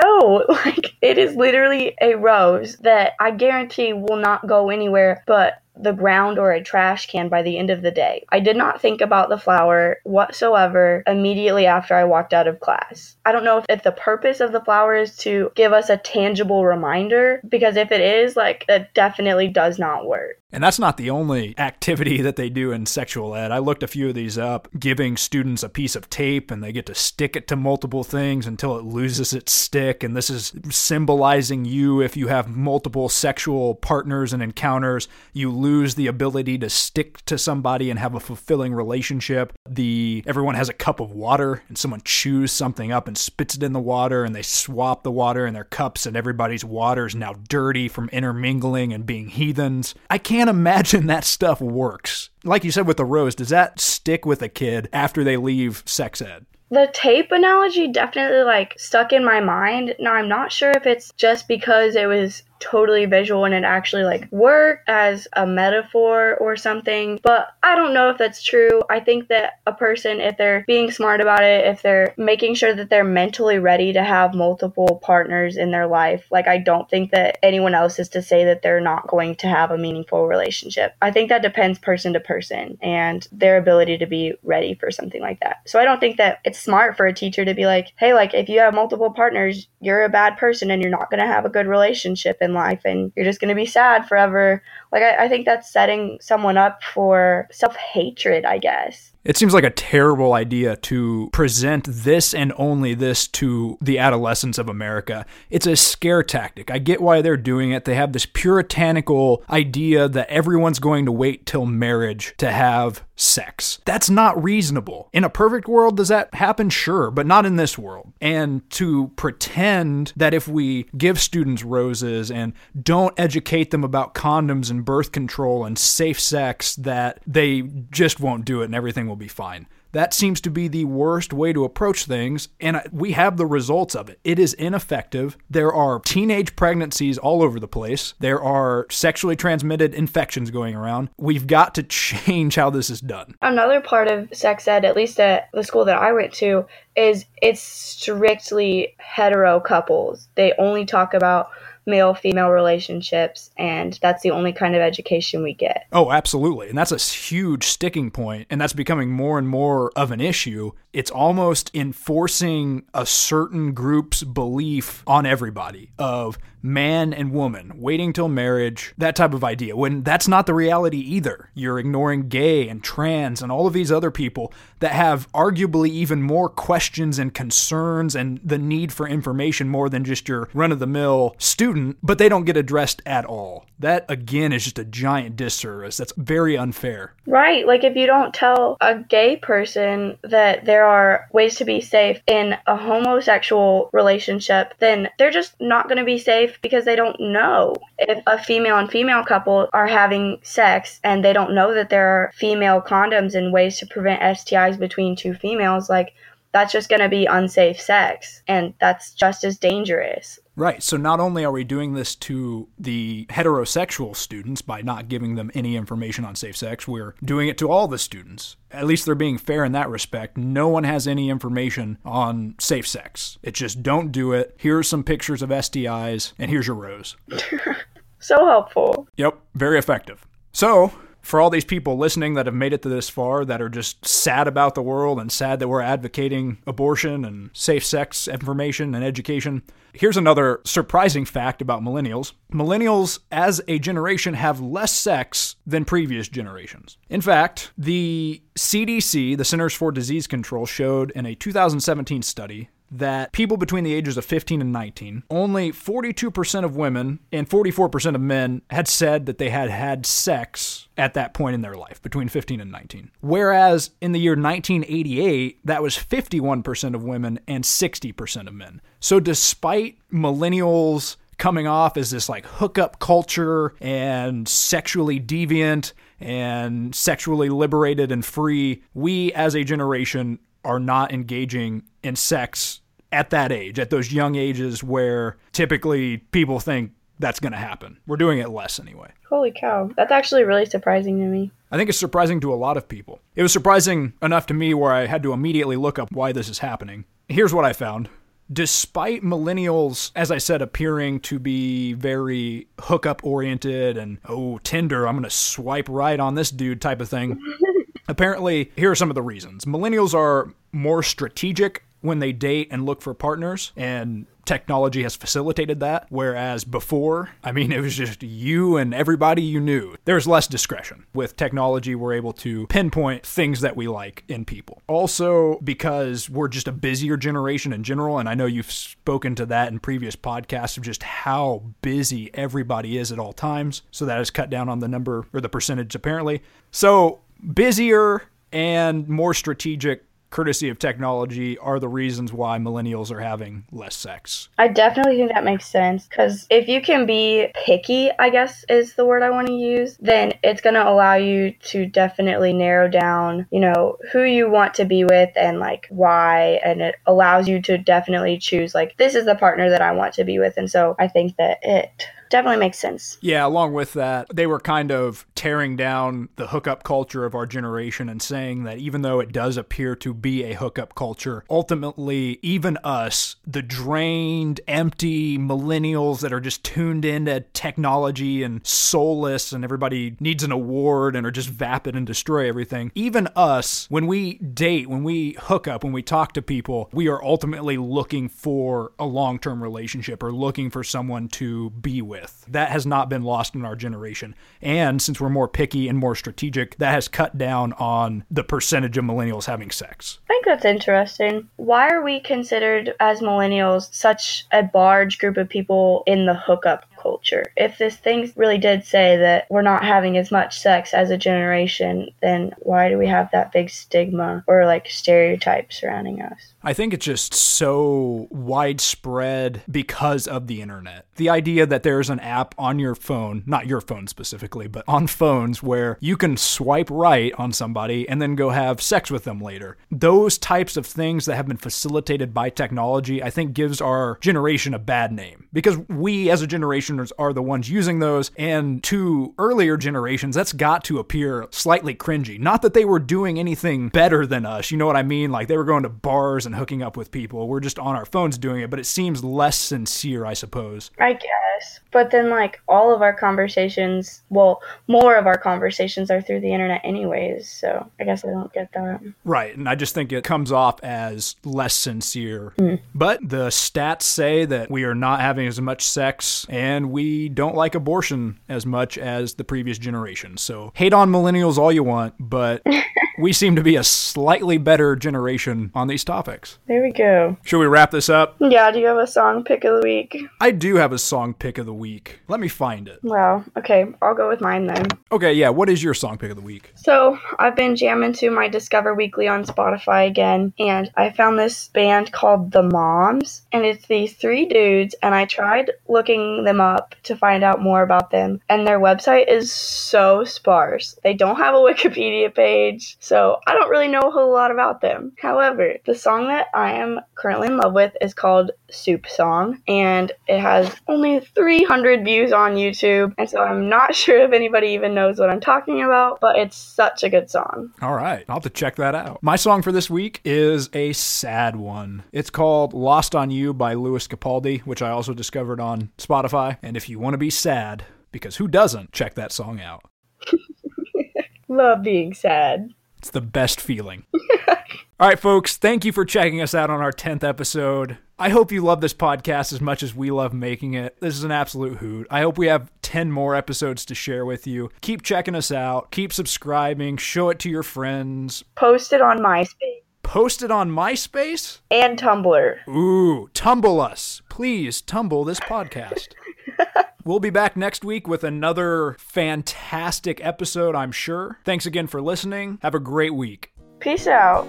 no, 0.03 0.43
like 0.49 0.93
it 1.01 1.17
is 1.17 1.35
literally 1.35 1.95
a 2.01 2.15
rose 2.15 2.77
that 2.77 3.13
I 3.19 3.31
guarantee 3.31 3.93
will 3.93 4.17
not 4.17 4.47
go 4.47 4.69
anywhere 4.69 5.23
but 5.27 5.62
the 5.75 5.91
ground 5.91 6.37
or 6.37 6.51
a 6.51 6.63
trash 6.63 7.07
can 7.07 7.29
by 7.29 7.41
the 7.41 7.57
end 7.57 7.69
of 7.69 7.81
the 7.81 7.91
day. 7.91 8.25
I 8.29 8.39
did 8.39 8.55
not 8.55 8.81
think 8.81 9.01
about 9.01 9.29
the 9.29 9.37
flower 9.37 9.97
whatsoever 10.03 11.03
immediately 11.07 11.65
after 11.65 11.95
I 11.95 12.03
walked 12.03 12.33
out 12.33 12.47
of 12.47 12.59
class. 12.59 13.15
I 13.25 13.31
don't 13.31 13.43
know 13.43 13.57
if, 13.57 13.65
if 13.69 13.83
the 13.83 13.91
purpose 13.91 14.39
of 14.39 14.51
the 14.51 14.61
flower 14.61 14.95
is 14.95 15.17
to 15.17 15.51
give 15.55 15.73
us 15.73 15.89
a 15.89 15.97
tangible 15.97 16.65
reminder, 16.65 17.41
because 17.47 17.75
if 17.75 17.91
it 17.91 18.01
is, 18.01 18.35
like, 18.35 18.65
it 18.69 18.93
definitely 18.93 19.47
does 19.47 19.79
not 19.79 20.05
work. 20.05 20.39
And 20.53 20.63
that's 20.63 20.77
not 20.77 20.97
the 20.97 21.09
only 21.09 21.55
activity 21.57 22.21
that 22.21 22.35
they 22.35 22.49
do 22.49 22.71
in 22.71 22.85
sexual 22.85 23.35
ed. 23.35 23.51
I 23.51 23.57
looked 23.57 23.83
a 23.83 23.87
few 23.87 24.09
of 24.09 24.15
these 24.15 24.37
up, 24.37 24.67
giving 24.79 25.17
students 25.17 25.63
a 25.63 25.69
piece 25.69 25.95
of 25.95 26.09
tape 26.09 26.51
and 26.51 26.63
they 26.63 26.71
get 26.71 26.85
to 26.85 26.95
stick 26.95 27.35
it 27.35 27.47
to 27.47 27.55
multiple 27.55 28.03
things 28.03 28.45
until 28.45 28.77
it 28.77 28.85
loses 28.85 29.33
its 29.33 29.51
stick. 29.51 30.03
And 30.03 30.15
this 30.15 30.29
is 30.29 30.53
symbolizing 30.69 31.65
you 31.65 32.01
if 32.01 32.15
you 32.15 32.27
have 32.27 32.47
multiple 32.47 33.09
sexual 33.09 33.73
partners 33.73 34.31
and 34.31 34.43
encounters, 34.43 35.07
you 35.33 35.51
lose 35.51 35.95
the 35.95 36.07
ability 36.07 36.59
to 36.59 36.69
stick 36.69 37.25
to 37.25 37.37
somebody 37.37 37.89
and 37.89 37.99
have 37.99 38.13
a 38.13 38.19
fulfilling 38.19 38.73
relationship. 38.73 39.53
The 39.69 40.25
everyone 40.27 40.55
has 40.55 40.67
a 40.67 40.73
cup 40.73 40.99
of 40.99 41.11
water 41.11 41.63
and 41.69 41.77
someone 41.77 42.01
chews 42.03 42.51
something 42.51 42.91
up 42.91 43.07
and 43.07 43.17
spits 43.17 43.55
it 43.55 43.63
in 43.63 43.71
the 43.71 43.79
water 43.79 44.25
and 44.25 44.35
they 44.35 44.41
swap 44.41 45.03
the 45.03 45.11
water 45.11 45.47
in 45.47 45.53
their 45.53 45.63
cups 45.63 46.05
and 46.05 46.17
everybody's 46.17 46.65
water 46.65 47.05
is 47.05 47.15
now 47.15 47.35
dirty 47.47 47.87
from 47.87 48.09
intermingling 48.09 48.91
and 48.91 49.05
being 49.05 49.29
heathens. 49.29 49.95
I 50.09 50.17
can't 50.17 50.49
imagine 50.49 51.07
that 51.07 51.23
stuff 51.23 51.61
works. 51.61 52.29
Like 52.43 52.65
you 52.65 52.71
said 52.71 52.87
with 52.87 52.97
the 52.97 53.05
rose, 53.05 53.35
does 53.35 53.49
that 53.49 53.79
stick 53.79 54.25
with 54.25 54.41
a 54.41 54.49
kid 54.49 54.89
after 54.91 55.23
they 55.23 55.37
leave 55.37 55.81
sex 55.85 56.21
ed? 56.21 56.45
The 56.69 56.89
tape 56.91 57.31
analogy 57.31 57.87
definitely 57.87 58.43
like 58.43 58.77
stuck 58.77 59.13
in 59.13 59.23
my 59.23 59.39
mind. 59.39 59.95
Now 59.97 60.13
I'm 60.13 60.27
not 60.27 60.51
sure 60.51 60.71
if 60.71 60.85
it's 60.85 61.13
just 61.13 61.47
because 61.47 61.95
it 61.95 62.07
was 62.07 62.43
totally 62.63 63.05
visual 63.05 63.43
and 63.43 63.53
it 63.53 63.63
actually 63.63 64.03
like 64.03 64.31
worked 64.31 64.87
as 64.87 65.27
a 65.33 65.45
metaphor 65.45 66.35
or 66.35 66.55
something. 66.55 67.19
But 67.21 67.49
I 67.61 67.75
don't 67.75 67.93
know 67.93 68.09
if 68.09 68.17
that's 68.17 68.41
true. 68.41 68.81
I 68.89 68.99
think 68.99 69.27
that 69.27 69.59
a 69.67 69.73
person, 69.73 70.21
if 70.21 70.37
they're 70.37 70.63
being 70.65 70.89
smart 70.89 71.19
about 71.19 71.43
it, 71.43 71.67
if 71.67 71.81
they're 71.81 72.13
making 72.17 72.55
sure 72.55 72.73
that 72.73 72.89
they're 72.89 73.03
mentally 73.03 73.59
ready 73.59 73.91
to 73.93 74.03
have 74.03 74.33
multiple 74.33 74.99
partners 75.03 75.57
in 75.57 75.71
their 75.71 75.87
life, 75.87 76.25
like 76.31 76.47
I 76.47 76.57
don't 76.57 76.89
think 76.89 77.11
that 77.11 77.37
anyone 77.43 77.75
else 77.75 77.99
is 77.99 78.09
to 78.09 78.21
say 78.21 78.45
that 78.45 78.61
they're 78.61 78.79
not 78.79 79.07
going 79.07 79.35
to 79.35 79.47
have 79.47 79.71
a 79.71 79.77
meaningful 79.77 80.27
relationship. 80.27 80.95
I 81.01 81.11
think 81.11 81.29
that 81.29 81.41
depends 81.41 81.79
person 81.79 82.13
to 82.13 82.19
person 82.19 82.77
and 82.81 83.27
their 83.31 83.57
ability 83.57 83.97
to 83.97 84.05
be 84.05 84.33
ready 84.43 84.75
for 84.75 84.89
something 84.89 85.21
like 85.21 85.41
that. 85.41 85.57
So 85.65 85.79
I 85.79 85.85
don't 85.85 85.99
think 85.99 86.17
that 86.17 86.39
it's 86.45 86.59
smart 86.59 86.95
for 86.95 87.05
a 87.05 87.13
teacher 87.13 87.43
to 87.43 87.53
be 87.53 87.65
like, 87.65 87.91
hey, 87.97 88.13
like 88.13 88.33
if 88.33 88.47
you 88.47 88.59
have 88.59 88.73
multiple 88.73 89.11
partners, 89.11 89.67
you're 89.81 90.03
a 90.03 90.09
bad 90.09 90.37
person 90.37 90.71
and 90.71 90.81
you're 90.81 90.91
not 90.91 91.09
going 91.09 91.19
to 91.19 91.27
have 91.27 91.45
a 91.45 91.49
good 91.49 91.67
relationship 91.67 92.37
and 92.39 92.52
life 92.53 92.81
and 92.85 93.11
you're 93.15 93.25
just 93.25 93.39
going 93.39 93.49
to 93.49 93.55
be 93.55 93.65
sad 93.65 94.07
forever. 94.07 94.63
Like, 94.93 95.01
I, 95.01 95.25
I 95.25 95.27
think 95.27 95.45
that's 95.45 95.71
setting 95.71 96.19
someone 96.21 96.55
up 96.55 96.83
for 96.83 97.47
self 97.51 97.75
hatred, 97.75 98.45
I 98.45 98.59
guess. 98.59 99.13
It 99.23 99.37
seems 99.37 99.53
like 99.53 99.63
a 99.63 99.69
terrible 99.69 100.33
idea 100.33 100.75
to 100.75 101.29
present 101.31 101.87
this 101.89 102.33
and 102.33 102.51
only 102.57 102.93
this 102.93 103.27
to 103.29 103.77
the 103.81 103.97
adolescents 103.97 104.57
of 104.57 104.67
America. 104.67 105.25
It's 105.49 105.65
a 105.65 105.77
scare 105.77 106.23
tactic. 106.23 106.69
I 106.69 106.77
get 106.77 107.01
why 107.01 107.21
they're 107.21 107.37
doing 107.37 107.71
it. 107.71 107.85
They 107.85 107.95
have 107.95 108.11
this 108.11 108.25
puritanical 108.25 109.43
idea 109.49 110.09
that 110.09 110.29
everyone's 110.29 110.79
going 110.79 111.05
to 111.05 111.11
wait 111.11 111.45
till 111.45 111.65
marriage 111.65 112.35
to 112.37 112.51
have 112.51 113.03
sex. 113.15 113.79
That's 113.85 114.09
not 114.09 114.41
reasonable. 114.43 115.09
In 115.13 115.23
a 115.23 115.29
perfect 115.29 115.67
world, 115.67 115.97
does 115.97 116.09
that 116.09 116.33
happen? 116.33 116.69
Sure, 116.69 117.09
but 117.11 117.25
not 117.25 117.45
in 117.45 117.55
this 117.55 117.77
world. 117.77 118.11
And 118.19 118.69
to 118.71 119.09
pretend 119.15 120.11
that 120.17 120.33
if 120.33 120.47
we 120.47 120.83
give 120.97 121.19
students 121.19 121.63
roses 121.63 122.29
and 122.29 122.53
don't 122.81 123.17
educate 123.17 123.71
them 123.71 123.83
about 123.83 124.13
condoms 124.13 124.69
and 124.69 124.82
birth 124.83 125.11
control 125.11 125.65
and 125.65 125.77
safe 125.77 126.19
sex, 126.19 126.75
that 126.75 127.19
they 127.25 127.61
just 127.91 128.19
won't 128.19 128.45
do 128.45 128.61
it 128.61 128.65
and 128.65 128.75
everything 128.75 129.07
will 129.07 129.15
be 129.15 129.27
fine. 129.27 129.67
That 129.93 130.11
seems 130.11 130.41
to 130.41 130.49
be 130.49 130.67
the 130.67 130.85
worst 130.85 131.33
way 131.33 131.53
to 131.53 131.65
approach 131.65 132.05
things, 132.05 132.49
and 132.59 132.81
we 132.91 133.11
have 133.11 133.37
the 133.37 133.45
results 133.45 133.93
of 133.95 134.09
it. 134.09 134.19
It 134.23 134.39
is 134.39 134.55
ineffective. 134.55 135.37
There 135.51 135.71
are 135.71 135.99
teenage 135.99 136.55
pregnancies 136.55 137.19
all 137.19 137.43
over 137.43 137.59
the 137.59 137.67
place, 137.67 138.15
there 138.19 138.41
are 138.41 138.87
sexually 138.89 139.35
transmitted 139.35 139.93
infections 139.93 140.49
going 140.49 140.73
around. 140.73 141.09
We've 141.17 141.45
got 141.45 141.75
to 141.75 141.83
change 141.83 142.55
how 142.55 142.71
this 142.71 142.89
is 142.89 143.01
done. 143.01 143.35
Another 143.43 143.81
part 143.81 144.07
of 144.07 144.29
sex 144.33 144.67
ed, 144.67 144.83
at 144.83 144.95
least 144.95 145.19
at 145.19 145.49
the 145.53 145.63
school 145.63 145.85
that 145.85 145.97
I 145.97 146.11
went 146.11 146.33
to, 146.33 146.65
is 146.95 147.25
it's 147.43 147.61
strictly 147.61 148.95
hetero 148.97 149.59
couples. 149.59 150.27
They 150.33 150.53
only 150.57 150.85
talk 150.85 151.13
about 151.13 151.51
male 151.85 152.13
female 152.13 152.49
relationships 152.49 153.51
and 153.57 153.99
that's 154.01 154.23
the 154.23 154.31
only 154.31 154.53
kind 154.53 154.75
of 154.75 154.81
education 154.81 155.43
we 155.43 155.53
get. 155.53 155.87
Oh, 155.91 156.11
absolutely. 156.11 156.69
And 156.69 156.77
that's 156.77 156.91
a 156.91 156.97
huge 156.97 157.65
sticking 157.65 158.11
point 158.11 158.47
and 158.49 158.59
that's 158.59 158.73
becoming 158.73 159.11
more 159.11 159.37
and 159.37 159.47
more 159.47 159.91
of 159.95 160.11
an 160.11 160.21
issue. 160.21 160.71
It's 160.93 161.11
almost 161.11 161.71
enforcing 161.73 162.83
a 162.93 163.05
certain 163.05 163.73
group's 163.73 164.23
belief 164.23 165.03
on 165.07 165.25
everybody 165.25 165.91
of 165.97 166.37
man 166.63 167.13
and 167.13 167.31
woman, 167.31 167.73
waiting 167.75 168.13
till 168.13 168.29
marriage, 168.29 168.93
that 168.97 169.15
type 169.15 169.33
of 169.33 169.43
idea. 169.43 169.75
When 169.75 170.01
that's 170.01 170.27
not 170.27 170.45
the 170.45 170.53
reality 170.53 170.99
either. 170.99 171.49
You're 171.53 171.77
ignoring 171.77 172.29
gay 172.29 172.69
and 172.69 172.81
trans 172.81 173.41
and 173.41 173.51
all 173.51 173.67
of 173.67 173.73
these 173.73 173.91
other 173.91 174.11
people 174.11 174.53
that 174.79 174.93
have 174.93 175.29
arguably 175.33 175.89
even 175.89 176.21
more 176.21 176.47
questions 176.47 177.19
and 177.19 177.33
concerns 177.33 178.15
and 178.15 178.39
the 178.43 178.57
need 178.57 178.93
for 178.93 179.07
information 179.07 179.67
more 179.67 179.89
than 179.89 180.05
just 180.05 180.29
your 180.29 180.47
run 180.53 180.71
of 180.71 180.79
the 180.79 180.87
mill 180.87 181.35
student, 181.37 181.97
but 182.01 182.17
they 182.17 182.29
don't 182.29 182.45
get 182.45 182.55
addressed 182.55 183.01
at 183.05 183.25
all. 183.25 183.65
That 183.77 184.05
again 184.07 184.53
is 184.53 184.63
just 184.63 184.79
a 184.79 184.85
giant 184.85 185.35
disservice. 185.35 185.97
That's 185.97 186.13
very 186.15 186.57
unfair. 186.57 187.13
Right. 187.25 187.67
Like 187.67 187.83
if 187.83 187.97
you 187.97 188.07
don't 188.07 188.33
tell 188.33 188.77
a 188.79 188.99
gay 188.99 189.35
person 189.35 190.17
that 190.23 190.65
there 190.83 190.91
are 190.91 191.29
ways 191.31 191.55
to 191.55 191.63
be 191.63 191.79
safe 191.79 192.21
in 192.27 192.57
a 192.67 192.75
homosexual 192.75 193.89
relationship, 193.93 194.73
then 194.79 195.07
they're 195.17 195.31
just 195.31 195.55
not 195.61 195.87
going 195.87 195.97
to 195.97 196.03
be 196.03 196.19
safe 196.19 196.59
because 196.61 196.83
they 196.83 196.97
don't 196.97 197.17
know. 197.21 197.73
If 197.99 198.21
a 198.27 198.37
female 198.37 198.77
and 198.77 198.91
female 198.91 199.23
couple 199.23 199.69
are 199.71 199.87
having 199.87 200.39
sex 200.43 200.99
and 201.01 201.23
they 201.23 201.31
don't 201.31 201.55
know 201.55 201.73
that 201.73 201.89
there 201.89 202.05
are 202.05 202.31
female 202.35 202.81
condoms 202.81 203.33
and 203.33 203.53
ways 203.53 203.79
to 203.79 203.87
prevent 203.87 204.21
STIs 204.21 204.77
between 204.77 205.15
two 205.15 205.33
females, 205.33 205.89
like 205.89 206.15
that's 206.51 206.73
just 206.73 206.89
going 206.89 207.01
to 207.01 207.07
be 207.07 207.27
unsafe 207.27 207.79
sex 207.79 208.41
and 208.49 208.73
that's 208.81 209.13
just 209.13 209.45
as 209.45 209.57
dangerous. 209.57 210.37
Right. 210.55 210.83
So 210.83 210.97
not 210.97 211.19
only 211.19 211.43
are 211.43 211.51
we 211.51 211.63
doing 211.63 211.93
this 211.93 212.15
to 212.15 212.67
the 212.77 213.25
heterosexual 213.29 214.15
students 214.15 214.61
by 214.61 214.81
not 214.81 215.09
giving 215.09 215.35
them 215.35 215.49
any 215.55 215.75
information 215.75 216.25
on 216.25 216.35
safe 216.35 216.55
sex, 216.55 216.87
we're 216.87 217.15
doing 217.23 217.47
it 217.47 217.57
to 217.59 217.71
all 217.71 217.87
the 217.87 217.97
students. 217.97 218.55
At 218.71 218.85
least 218.85 219.05
they're 219.05 219.15
being 219.15 219.37
fair 219.37 219.65
in 219.65 219.71
that 219.71 219.89
respect. 219.89 220.37
No 220.37 220.67
one 220.67 220.83
has 220.83 221.07
any 221.07 221.29
information 221.29 221.97
on 222.05 222.55
safe 222.59 222.87
sex. 222.87 223.39
It's 223.41 223.59
just 223.59 223.81
don't 223.81 224.11
do 224.11 224.33
it. 224.33 224.55
Here 224.59 224.77
are 224.77 224.83
some 224.83 225.03
pictures 225.03 225.41
of 225.41 225.49
STIs, 225.49 226.33
and 226.37 226.51
here's 226.51 226.67
your 226.67 226.75
rose. 226.75 227.15
so 228.19 228.45
helpful. 228.45 229.07
Yep. 229.17 229.39
Very 229.55 229.79
effective. 229.79 230.25
So, 230.51 230.91
for 231.23 231.39
all 231.39 231.49
these 231.49 231.65
people 231.65 231.97
listening 231.97 232.33
that 232.35 232.45
have 232.45 232.53
made 232.53 232.73
it 232.73 232.81
to 232.83 232.89
this 232.89 233.09
far 233.09 233.45
that 233.45 233.61
are 233.61 233.69
just 233.69 234.05
sad 234.05 234.47
about 234.47 234.75
the 234.75 234.81
world 234.83 235.19
and 235.19 235.31
sad 235.31 235.57
that 235.59 235.69
we're 235.69 235.81
advocating 235.81 236.57
abortion 236.67 237.23
and 237.25 237.49
safe 237.53 237.83
sex 237.83 238.27
information 238.27 238.93
and 238.93 239.03
education, 239.05 239.63
here's 239.93 240.17
another 240.17 240.59
surprising 240.65 241.23
fact 241.23 241.61
about 241.61 241.81
millennials. 241.81 242.33
Millennials, 242.51 243.19
as 243.31 243.61
a 243.69 243.79
generation, 243.79 244.33
have 244.33 244.59
less 244.59 244.91
sex 244.91 245.55
than 245.65 245.85
previous 245.85 246.27
generations. 246.27 246.97
In 247.09 247.21
fact, 247.21 247.71
the 247.77 248.43
CDC, 248.55 249.37
the 249.37 249.45
Centers 249.45 249.73
for 249.73 249.93
Disease 249.93 250.27
Control, 250.27 250.65
showed 250.65 251.11
in 251.11 251.25
a 251.25 251.35
2017 251.35 252.21
study 252.21 252.69
that 252.97 253.31
people 253.31 253.57
between 253.57 253.83
the 253.83 253.93
ages 253.93 254.17
of 254.17 254.25
15 254.25 254.61
and 254.61 254.71
19, 254.71 255.23
only 255.29 255.71
42% 255.71 256.63
of 256.63 256.75
women 256.75 257.19
and 257.31 257.49
44% 257.49 258.15
of 258.15 258.21
men 258.21 258.61
had 258.69 258.87
said 258.87 259.25
that 259.25 259.37
they 259.37 259.49
had 259.49 259.69
had 259.69 260.05
sex 260.05 260.87
at 260.97 261.15
that 261.15 261.33
point 261.33 261.55
in 261.55 261.61
their 261.61 261.75
life, 261.75 262.01
between 262.01 262.29
15 262.29 262.61
and 262.61 262.71
19. 262.71 263.11
Whereas 263.21 263.91
in 263.99 264.11
the 264.11 264.19
year 264.19 264.33
1988, 264.33 265.59
that 265.65 265.81
was 265.81 265.95
51% 265.95 266.93
of 266.93 267.03
women 267.03 267.39
and 267.47 267.63
60% 267.63 268.47
of 268.47 268.53
men. 268.53 268.81
So 268.99 269.19
despite 269.19 269.97
millennials 270.11 271.17
coming 271.37 271.65
off 271.65 271.97
as 271.97 272.11
this 272.11 272.29
like 272.29 272.45
hookup 272.45 272.99
culture 272.99 273.73
and 273.81 274.47
sexually 274.47 275.19
deviant 275.19 275.93
and 276.19 276.93
sexually 276.93 277.49
liberated 277.49 278.11
and 278.11 278.23
free, 278.23 278.83
we 278.93 279.33
as 279.33 279.55
a 279.55 279.63
generation 279.63 280.39
are 280.63 280.79
not 280.79 281.11
engaging 281.11 281.83
in 282.03 282.15
sex 282.15 282.81
at 283.13 283.29
that 283.29 283.51
age, 283.51 283.79
at 283.79 283.89
those 283.89 284.11
young 284.11 284.35
ages 284.35 284.83
where 284.83 285.37
typically 285.51 286.17
people 286.17 286.59
think 286.59 286.91
that's 287.19 287.39
going 287.39 287.53
to 287.53 287.59
happen. 287.59 287.99
We're 288.07 288.17
doing 288.17 288.39
it 288.39 288.49
less 288.49 288.79
anyway. 288.79 289.11
Holy 289.29 289.51
cow. 289.51 289.89
That's 289.95 290.11
actually 290.11 290.43
really 290.43 290.65
surprising 290.65 291.19
to 291.19 291.25
me. 291.25 291.51
I 291.71 291.77
think 291.77 291.89
it's 291.89 291.99
surprising 291.99 292.39
to 292.41 292.53
a 292.53 292.55
lot 292.55 292.75
of 292.75 292.89
people. 292.89 293.21
It 293.35 293.43
was 293.43 293.53
surprising 293.53 294.13
enough 294.21 294.45
to 294.47 294.53
me 294.53 294.73
where 294.73 294.91
I 294.91 295.05
had 295.05 295.23
to 295.23 295.33
immediately 295.33 295.75
look 295.75 295.97
up 295.97 296.11
why 296.11 296.31
this 296.31 296.49
is 296.49 296.59
happening. 296.59 297.05
Here's 297.29 297.53
what 297.53 297.65
I 297.65 297.73
found. 297.73 298.09
Despite 298.51 299.23
millennials, 299.23 300.11
as 300.15 300.29
I 300.29 300.37
said, 300.37 300.61
appearing 300.61 301.21
to 301.21 301.39
be 301.39 301.93
very 301.93 302.67
hookup 302.81 303.23
oriented 303.23 303.97
and, 303.97 304.17
oh, 304.27 304.57
Tinder, 304.59 305.07
I'm 305.07 305.15
going 305.15 305.23
to 305.23 305.29
swipe 305.29 305.87
right 305.87 306.19
on 306.19 306.35
this 306.35 306.51
dude 306.51 306.81
type 306.81 306.99
of 306.99 307.09
thing. 307.09 307.39
Apparently, 308.07 308.71
here 308.75 308.91
are 308.91 308.95
some 308.95 309.09
of 309.09 309.15
the 309.15 309.21
reasons. 309.21 309.63
Millennials 309.63 310.13
are 310.13 310.53
more 310.73 311.01
strategic 311.01 311.85
when 312.03 312.19
they 312.19 312.33
date 312.33 312.67
and 312.69 312.85
look 312.85 313.01
for 313.01 313.13
partners, 313.13 313.71
and 313.77 314.27
technology 314.45 315.03
has 315.03 315.15
facilitated 315.15 315.79
that. 315.79 316.05
Whereas 316.09 316.65
before, 316.65 317.29
I 317.41 317.53
mean, 317.53 317.71
it 317.71 317.79
was 317.79 317.95
just 317.95 318.21
you 318.21 318.75
and 318.75 318.93
everybody 318.93 319.41
you 319.41 319.61
knew. 319.61 319.95
There's 320.03 320.27
less 320.27 320.45
discretion. 320.45 321.05
With 321.13 321.37
technology, 321.37 321.95
we're 321.95 322.13
able 322.13 322.33
to 322.33 322.67
pinpoint 322.67 323.25
things 323.25 323.61
that 323.61 323.77
we 323.77 323.87
like 323.87 324.25
in 324.27 324.43
people. 324.43 324.81
Also, 324.87 325.59
because 325.63 326.29
we're 326.29 326.49
just 326.49 326.67
a 326.67 326.73
busier 326.73 327.15
generation 327.15 327.71
in 327.71 327.83
general, 327.83 328.19
and 328.19 328.27
I 328.27 328.35
know 328.35 328.47
you've 328.47 328.71
spoken 328.71 329.33
to 329.35 329.45
that 329.45 329.71
in 329.71 329.79
previous 329.79 330.17
podcasts 330.17 330.75
of 330.75 330.83
just 330.83 331.03
how 331.03 331.63
busy 331.81 332.29
everybody 332.33 332.97
is 332.97 333.13
at 333.13 333.19
all 333.19 333.31
times. 333.31 333.83
So 333.91 334.05
that 334.05 334.17
has 334.17 334.29
cut 334.29 334.49
down 334.49 334.67
on 334.67 334.79
the 334.79 334.89
number 334.89 335.25
or 335.31 335.39
the 335.39 335.47
percentage 335.47 335.95
apparently. 335.95 336.43
So 336.69 337.21
busier 337.53 338.23
and 338.51 339.07
more 339.07 339.33
strategic 339.33 340.03
courtesy 340.33 340.67
of 340.67 340.79
technology 340.79 341.59
are 341.59 341.79
the 341.79 341.87
reasons 341.87 342.33
why 342.33 342.57
millennials 342.57 343.11
are 343.11 343.19
having 343.19 343.63
less 343.71 343.93
sex. 343.95 344.49
I 344.57 344.67
definitely 344.67 345.15
think 345.15 345.31
that 345.31 345.43
makes 345.43 345.67
sense 345.67 346.07
because 346.07 346.47
if 346.49 346.67
you 346.67 346.81
can 346.81 347.05
be 347.05 347.51
picky, 347.53 348.09
I 348.17 348.31
guess 348.31 348.65
is 348.67 348.95
the 348.95 349.05
word 349.05 349.21
I 349.21 349.29
want 349.29 349.45
to 349.45 349.53
use, 349.53 349.95
then 350.01 350.33
it's 350.43 350.59
going 350.59 350.73
to 350.73 350.89
allow 350.89 351.13
you 351.13 351.51
to 351.65 351.85
definitely 351.85 352.51
narrow 352.51 352.89
down, 352.89 353.45
you 353.51 353.59
know, 353.59 353.97
who 354.11 354.23
you 354.23 354.49
want 354.49 354.73
to 354.73 354.85
be 354.85 355.03
with 355.03 355.29
and 355.35 355.59
like 355.59 355.85
why. 355.91 356.59
And 356.65 356.81
it 356.81 356.95
allows 357.05 357.47
you 357.47 357.61
to 357.61 357.77
definitely 357.77 358.39
choose, 358.39 358.73
like, 358.73 358.97
this 358.97 359.13
is 359.13 359.25
the 359.25 359.35
partner 359.35 359.69
that 359.69 359.83
I 359.83 359.91
want 359.91 360.15
to 360.15 360.23
be 360.23 360.39
with. 360.39 360.57
And 360.57 360.69
so 360.69 360.95
I 360.97 361.09
think 361.09 361.37
that 361.37 361.59
it 361.61 362.07
definitely 362.33 362.57
makes 362.57 362.79
sense. 362.79 363.19
Yeah, 363.21 363.45
along 363.45 363.73
with 363.73 363.93
that, 363.93 364.27
they 364.33 364.47
were 364.47 364.59
kind 364.59 364.91
of 364.91 365.27
tearing 365.35 365.75
down 365.75 366.29
the 366.35 366.47
hookup 366.47 366.83
culture 366.83 367.25
of 367.25 367.35
our 367.35 367.45
generation 367.45 368.09
and 368.09 368.19
saying 368.19 368.63
that 368.63 368.79
even 368.79 369.03
though 369.03 369.19
it 369.19 369.31
does 369.31 369.55
appear 369.55 369.95
to 369.97 370.15
be 370.15 370.43
a 370.43 370.55
hookup 370.55 370.95
culture, 370.95 371.45
ultimately, 371.47 372.39
even 372.41 372.79
us, 372.83 373.35
the 373.45 373.61
drained, 373.61 374.61
empty 374.67 375.37
millennials 375.37 376.21
that 376.21 376.33
are 376.33 376.39
just 376.39 376.63
tuned 376.63 377.05
into 377.05 377.41
technology 377.53 378.41
and 378.41 378.65
soulless 378.65 379.51
and 379.53 379.63
everybody 379.63 380.15
needs 380.19 380.43
an 380.43 380.51
award 380.51 381.15
and 381.15 381.27
are 381.27 381.31
just 381.31 381.49
vapid 381.49 381.95
and 381.95 382.07
destroy 382.07 382.49
everything, 382.49 382.91
even 382.95 383.27
us, 383.35 383.85
when 383.91 384.07
we 384.07 384.39
date, 384.39 384.89
when 384.89 385.03
we 385.03 385.37
hook 385.39 385.67
up, 385.67 385.83
when 385.83 385.93
we 385.93 386.01
talk 386.01 386.33
to 386.33 386.41
people, 386.41 386.89
we 386.91 387.07
are 387.07 387.23
ultimately 387.23 387.77
looking 387.77 388.27
for 388.27 388.91
a 388.97 389.05
long 389.05 389.37
term 389.37 389.61
relationship 389.61 390.23
or 390.23 390.33
looking 390.33 390.71
for 390.71 390.83
someone 390.83 391.27
to 391.27 391.69
be 391.69 392.01
with 392.01 392.22
with. 392.23 392.45
That 392.49 392.69
has 392.69 392.85
not 392.85 393.09
been 393.09 393.23
lost 393.23 393.55
in 393.55 393.65
our 393.65 393.75
generation. 393.75 394.35
And 394.61 395.01
since 395.01 395.19
we're 395.19 395.29
more 395.29 395.47
picky 395.47 395.87
and 395.87 395.97
more 395.97 396.15
strategic, 396.15 396.77
that 396.77 396.91
has 396.91 397.07
cut 397.07 397.37
down 397.37 397.73
on 397.73 398.23
the 398.31 398.43
percentage 398.43 398.97
of 398.97 399.05
millennials 399.05 399.45
having 399.45 399.71
sex. 399.71 400.19
I 400.29 400.33
think 400.33 400.45
that's 400.45 400.65
interesting. 400.65 401.49
Why 401.57 401.89
are 401.89 402.03
we 402.03 402.19
considered 402.19 402.93
as 402.99 403.19
millennials 403.19 403.93
such 403.93 404.45
a 404.51 404.69
large 404.73 405.19
group 405.19 405.37
of 405.37 405.49
people 405.49 406.03
in 406.07 406.25
the 406.25 406.33
hookup 406.33 406.85
culture. 407.03 407.51
If 407.57 407.77
this 407.77 407.97
thing 407.97 408.31
really 408.35 408.57
did 408.57 408.85
say 408.85 409.17
that 409.17 409.45
we're 409.49 409.61
not 409.61 409.83
having 409.83 410.17
as 410.17 410.31
much 410.31 410.59
sex 410.59 410.93
as 410.93 411.11
a 411.11 411.17
generation, 411.17 412.09
then 412.21 412.53
why 412.59 412.89
do 412.89 412.97
we 412.97 413.07
have 413.07 413.29
that 413.31 413.51
big 413.51 413.69
stigma 413.69 414.43
or 414.47 414.65
like 414.65 414.87
stereotype 414.89 415.73
surrounding 415.73 416.21
us? 416.21 416.52
I 416.65 416.71
think 416.73 416.93
it's 416.93 417.05
just 417.05 417.33
so 417.33 418.27
widespread 418.31 419.63
because 419.69 420.27
of 420.27 420.47
the 420.47 420.61
internet. 420.61 421.05
The 421.17 421.29
idea 421.29 421.65
that 421.65 421.83
there's 421.83 422.09
an 422.09 422.21
app 422.21 422.55
on 422.57 422.79
your 422.79 422.95
phone, 422.95 423.43
not 423.45 423.67
your 423.67 423.81
phone 423.81 424.07
specifically, 424.07 424.67
but 424.67 424.85
on 424.87 425.07
phones 425.07 425.61
where 425.61 425.97
you 425.99 426.15
can 426.15 426.37
swipe 426.37 426.89
right 426.89 427.33
on 427.37 427.51
somebody 427.51 428.07
and 428.07 428.21
then 428.21 428.35
go 428.35 428.51
have 428.51 428.81
sex 428.81 429.11
with 429.11 429.25
them 429.25 429.41
later. 429.41 429.77
Those 429.91 430.37
types 430.37 430.77
of 430.77 430.85
things 430.85 431.25
that 431.25 431.35
have 431.35 431.47
been 431.47 431.57
facilitated 431.57 432.33
by 432.33 432.49
technology, 432.49 433.21
I 433.21 433.29
think 433.29 433.53
gives 433.53 433.81
our 433.81 434.17
generation 434.21 434.73
a 434.73 434.79
bad 434.79 435.11
name 435.11 435.47
because 435.51 435.77
we 435.89 436.29
as 436.29 436.41
a 436.41 436.47
generation 436.47 437.05
are 437.17 437.33
the 437.33 437.41
ones 437.41 437.69
using 437.69 437.99
those, 437.99 438.31
and 438.37 438.83
to 438.83 439.33
earlier 439.37 439.75
generations, 439.77 440.35
that's 440.35 440.53
got 440.53 440.83
to 440.85 440.99
appear 440.99 441.47
slightly 441.51 441.93
cringy. 441.93 442.39
Not 442.39 442.61
that 442.61 442.73
they 442.73 442.85
were 442.85 442.99
doing 442.99 443.37
anything 443.37 443.89
better 443.89 444.25
than 444.25 444.45
us, 444.45 444.71
you 444.71 444.77
know 444.77 444.87
what 444.87 444.95
I 444.95 445.03
mean? 445.03 445.31
Like 445.31 445.47
they 445.47 445.57
were 445.57 445.63
going 445.63 445.83
to 445.83 445.89
bars 445.89 446.45
and 446.45 446.52
hooking 446.55 446.81
up 446.81 446.97
with 446.97 447.11
people. 447.11 447.47
We're 447.47 447.59
just 447.59 447.79
on 447.79 447.95
our 447.95 448.05
phones 448.05 448.37
doing 448.37 448.61
it, 448.61 448.69
but 448.69 448.79
it 448.79 448.85
seems 448.85 449.23
less 449.23 449.57
sincere, 449.57 450.25
I 450.25 450.33
suppose. 450.33 450.91
I 450.99 451.13
guess. 451.13 451.79
But 451.91 452.11
then, 452.11 452.29
like, 452.29 452.61
all 452.67 452.93
of 452.93 453.01
our 453.01 453.13
conversations, 453.13 454.23
well, 454.29 454.61
more 454.87 455.15
of 455.15 455.27
our 455.27 455.37
conversations 455.37 456.09
are 456.09 456.21
through 456.21 456.41
the 456.41 456.51
internet, 456.51 456.81
anyways. 456.83 457.49
So 457.49 457.89
I 457.99 458.03
guess 458.03 458.25
I 458.25 458.29
don't 458.29 458.51
get 458.51 458.71
that. 458.73 459.01
Right. 459.23 459.55
And 459.55 459.69
I 459.69 459.75
just 459.75 459.93
think 459.93 460.11
it 460.11 460.23
comes 460.23 460.51
off 460.51 460.83
as 460.83 461.35
less 461.43 461.73
sincere. 461.75 462.53
Hmm. 462.57 462.75
But 462.95 463.19
the 463.27 463.47
stats 463.47 464.03
say 464.03 464.45
that 464.45 464.71
we 464.71 464.83
are 464.83 464.95
not 464.95 465.21
having 465.21 465.47
as 465.47 465.61
much 465.61 465.85
sex 465.87 466.45
and 466.49 466.91
we 466.91 467.29
don't 467.29 467.55
like 467.55 467.75
abortion 467.75 468.39
as 468.49 468.65
much 468.65 468.97
as 468.97 469.35
the 469.35 469.43
previous 469.43 469.77
generation. 469.77 470.37
So 470.37 470.71
hate 470.75 470.93
on 470.93 471.11
millennials 471.11 471.57
all 471.57 471.71
you 471.71 471.83
want, 471.83 472.15
but 472.19 472.63
we 473.17 473.33
seem 473.33 473.55
to 473.55 473.63
be 473.63 473.75
a 473.75 473.83
slightly 473.83 474.57
better 474.57 474.95
generation 474.95 475.71
on 475.73 475.87
these 475.87 476.03
topics. 476.03 476.59
There 476.67 476.81
we 476.81 476.91
go. 476.91 477.37
Should 477.43 477.59
we 477.59 477.67
wrap 477.67 477.91
this 477.91 478.09
up? 478.09 478.35
Yeah, 478.39 478.71
do 478.71 478.79
you 478.79 478.87
have 478.87 478.97
a 478.97 479.07
song 479.07 479.43
pick 479.43 479.63
of 479.63 479.75
the 479.75 479.81
week? 479.81 480.17
I 480.39 480.51
do 480.51 480.75
have 480.75 480.91
a 480.91 480.97
song 480.97 481.33
pick 481.33 481.57
of 481.57 481.65
the 481.65 481.73
week. 481.73 482.19
Let 482.27 482.39
me 482.39 482.47
find 482.47 482.87
it. 482.87 482.99
Wow. 483.03 483.43
Okay, 483.57 483.85
I'll 484.01 484.15
go 484.15 484.29
with 484.29 484.41
mine 484.41 484.67
then. 484.67 484.85
Okay, 485.11 485.33
yeah, 485.33 485.49
what 485.49 485.69
is 485.69 485.83
your 485.83 485.93
song 485.93 486.17
pick 486.17 486.31
of 486.31 486.35
the 486.35 486.41
week? 486.41 486.71
So 486.75 487.17
I've 487.39 487.55
been 487.55 487.75
jamming 487.75 488.13
to 488.13 488.31
my 488.31 488.47
Discover 488.47 488.95
Weekly 488.95 489.27
on 489.27 489.45
Spotify 489.45 490.07
again, 490.07 490.53
and 490.59 490.91
I 490.95 491.11
found 491.11 491.37
this 491.37 491.67
band 491.69 492.11
called 492.11 492.51
The 492.51 492.63
Moms, 492.63 493.45
and 493.51 493.65
it's 493.65 493.85
these 493.87 494.13
three 494.13 494.45
dudes, 494.45 494.95
and 495.03 495.13
I 495.13 495.25
tried 495.25 495.71
looking 495.87 496.43
them 496.43 496.61
up 496.61 496.95
to 497.03 497.15
find 497.15 497.43
out 497.43 497.61
more 497.61 497.83
about 497.83 498.11
them, 498.11 498.39
and 498.49 498.65
their 498.65 498.79
website 498.79 499.29
is 499.31 499.51
so 499.51 500.23
sparse. 500.23 500.97
They 501.03 501.13
don't 501.13 501.37
have 501.37 501.55
a 501.55 501.57
Wikipedia 501.63 502.33
page, 502.33 502.97
so 503.03 503.37
I 503.45 503.53
don't 503.53 503.69
really 503.69 503.89
know 503.89 503.99
a 503.99 504.11
whole 504.11 504.31
lot 504.31 504.49
about 504.49 504.79
them. 504.79 505.11
However, 505.21 505.75
the 505.85 505.93
song 505.93 506.27
that 506.29 506.47
I 506.53 506.71
am 506.71 507.01
currently 507.15 507.47
in 507.47 507.57
love 507.57 507.73
with 507.73 507.91
is 507.99 508.13
called 508.13 508.51
Soup 508.71 509.05
Song, 509.05 509.61
and 509.67 510.09
it 510.27 510.39
has 510.39 510.73
only 510.87 511.19
300 511.19 512.05
views 512.05 512.31
on 512.31 512.55
YouTube, 512.55 513.13
and 513.17 513.29
so 513.29 513.41
I'm 513.41 513.67
not 513.67 513.93
sure 514.03 514.19
if 514.19 514.31
anybody 514.31 514.67
even 514.67 514.93
knows 514.93 515.19
what 515.19 515.29
I'm 515.29 515.41
talking 515.41 515.83
about, 515.83 516.21
but 516.21 516.37
it's 516.37 516.55
such 516.55 517.03
a 517.03 517.09
good 517.09 517.29
song. 517.29 517.73
All 517.81 517.93
right, 517.93 518.23
I'll 518.29 518.37
have 518.37 518.43
to 518.43 518.49
check 518.49 518.77
that 518.77 518.95
out. 518.95 519.21
My 519.21 519.35
song 519.35 519.61
for 519.63 519.73
this 519.73 519.89
week 519.89 520.21
is 520.23 520.69
a 520.71 520.93
sad 520.93 521.57
one. 521.57 522.03
It's 522.13 522.29
called 522.29 522.73
Lost 522.73 523.15
on 523.15 523.31
You 523.31 523.53
by 523.53 523.73
Lewis 523.73 524.07
Capaldi, 524.07 524.61
which 524.61 524.81
I 524.81 524.91
also 524.91 525.13
discovered 525.13 525.59
on 525.59 525.91
Spotify. 525.97 526.57
And 526.63 526.77
if 526.77 526.87
you 526.87 526.99
want 526.99 527.15
to 527.15 527.17
be 527.17 527.29
sad, 527.29 527.83
because 528.13 528.37
who 528.37 528.47
doesn't, 528.47 528.93
check 528.93 529.15
that 529.15 529.33
song 529.33 529.59
out. 529.59 529.83
Love 531.49 531.83
being 531.83 532.13
sad. 532.13 532.73
It's 533.03 533.09
the 533.09 533.19
best 533.19 533.59
feeling. 533.59 534.05
All 534.47 535.09
right, 535.09 535.19
folks, 535.19 535.57
thank 535.57 535.83
you 535.83 535.91
for 535.91 536.05
checking 536.05 536.39
us 536.39 536.55
out 536.55 536.69
on 536.69 536.79
our 536.79 536.93
10th 536.93 537.21
episode. 537.21 537.97
I 538.17 538.29
hope 538.29 538.49
you 538.49 538.61
love 538.61 538.79
this 538.79 538.93
podcast 538.93 539.51
as 539.51 539.59
much 539.59 539.83
as 539.83 539.93
we 539.93 540.09
love 540.09 540.33
making 540.33 540.75
it. 540.75 540.95
This 541.01 541.13
is 541.17 541.25
an 541.25 541.31
absolute 541.31 541.79
hoot. 541.79 542.07
I 542.09 542.21
hope 542.21 542.37
we 542.37 542.47
have 542.47 542.71
10 542.81 543.11
more 543.11 543.35
episodes 543.35 543.83
to 543.87 543.93
share 543.93 544.25
with 544.25 544.47
you. 544.47 544.69
Keep 544.79 545.01
checking 545.01 545.35
us 545.35 545.51
out, 545.51 545.91
keep 545.91 546.13
subscribing, 546.13 546.95
show 546.95 547.27
it 547.29 547.39
to 547.39 547.49
your 547.49 547.61
friends, 547.61 548.45
Post 548.55 548.93
it 548.93 549.01
on 549.01 549.19
MySpace 549.19 549.81
post 550.03 550.43
it 550.43 550.51
on 550.51 550.69
MySpace. 550.69 551.59
and 551.71 551.99
Tumblr. 551.99 552.67
Ooh, 552.69 553.27
tumble 553.33 553.81
us. 553.81 554.21
Please 554.29 554.79
tumble 554.79 555.25
this 555.25 555.41
podcast. 555.41 556.09
we'll 557.03 557.19
be 557.19 557.29
back 557.29 557.55
next 557.55 557.83
week 557.83 558.07
with 558.07 558.23
another 558.23 558.95
fantastic 558.99 560.23
episode, 560.23 560.75
I'm 560.75 560.91
sure. 560.91 561.39
Thanks 561.45 561.65
again 561.65 561.87
for 561.87 562.01
listening. 562.01 562.59
Have 562.61 562.75
a 562.75 562.79
great 562.79 563.13
week. 563.13 563.51
Peace 563.79 564.07
out. 564.07 564.45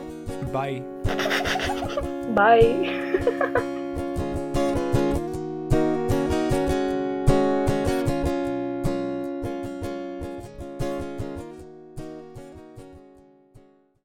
Bye. 0.53 0.83
Bye. 2.35 3.71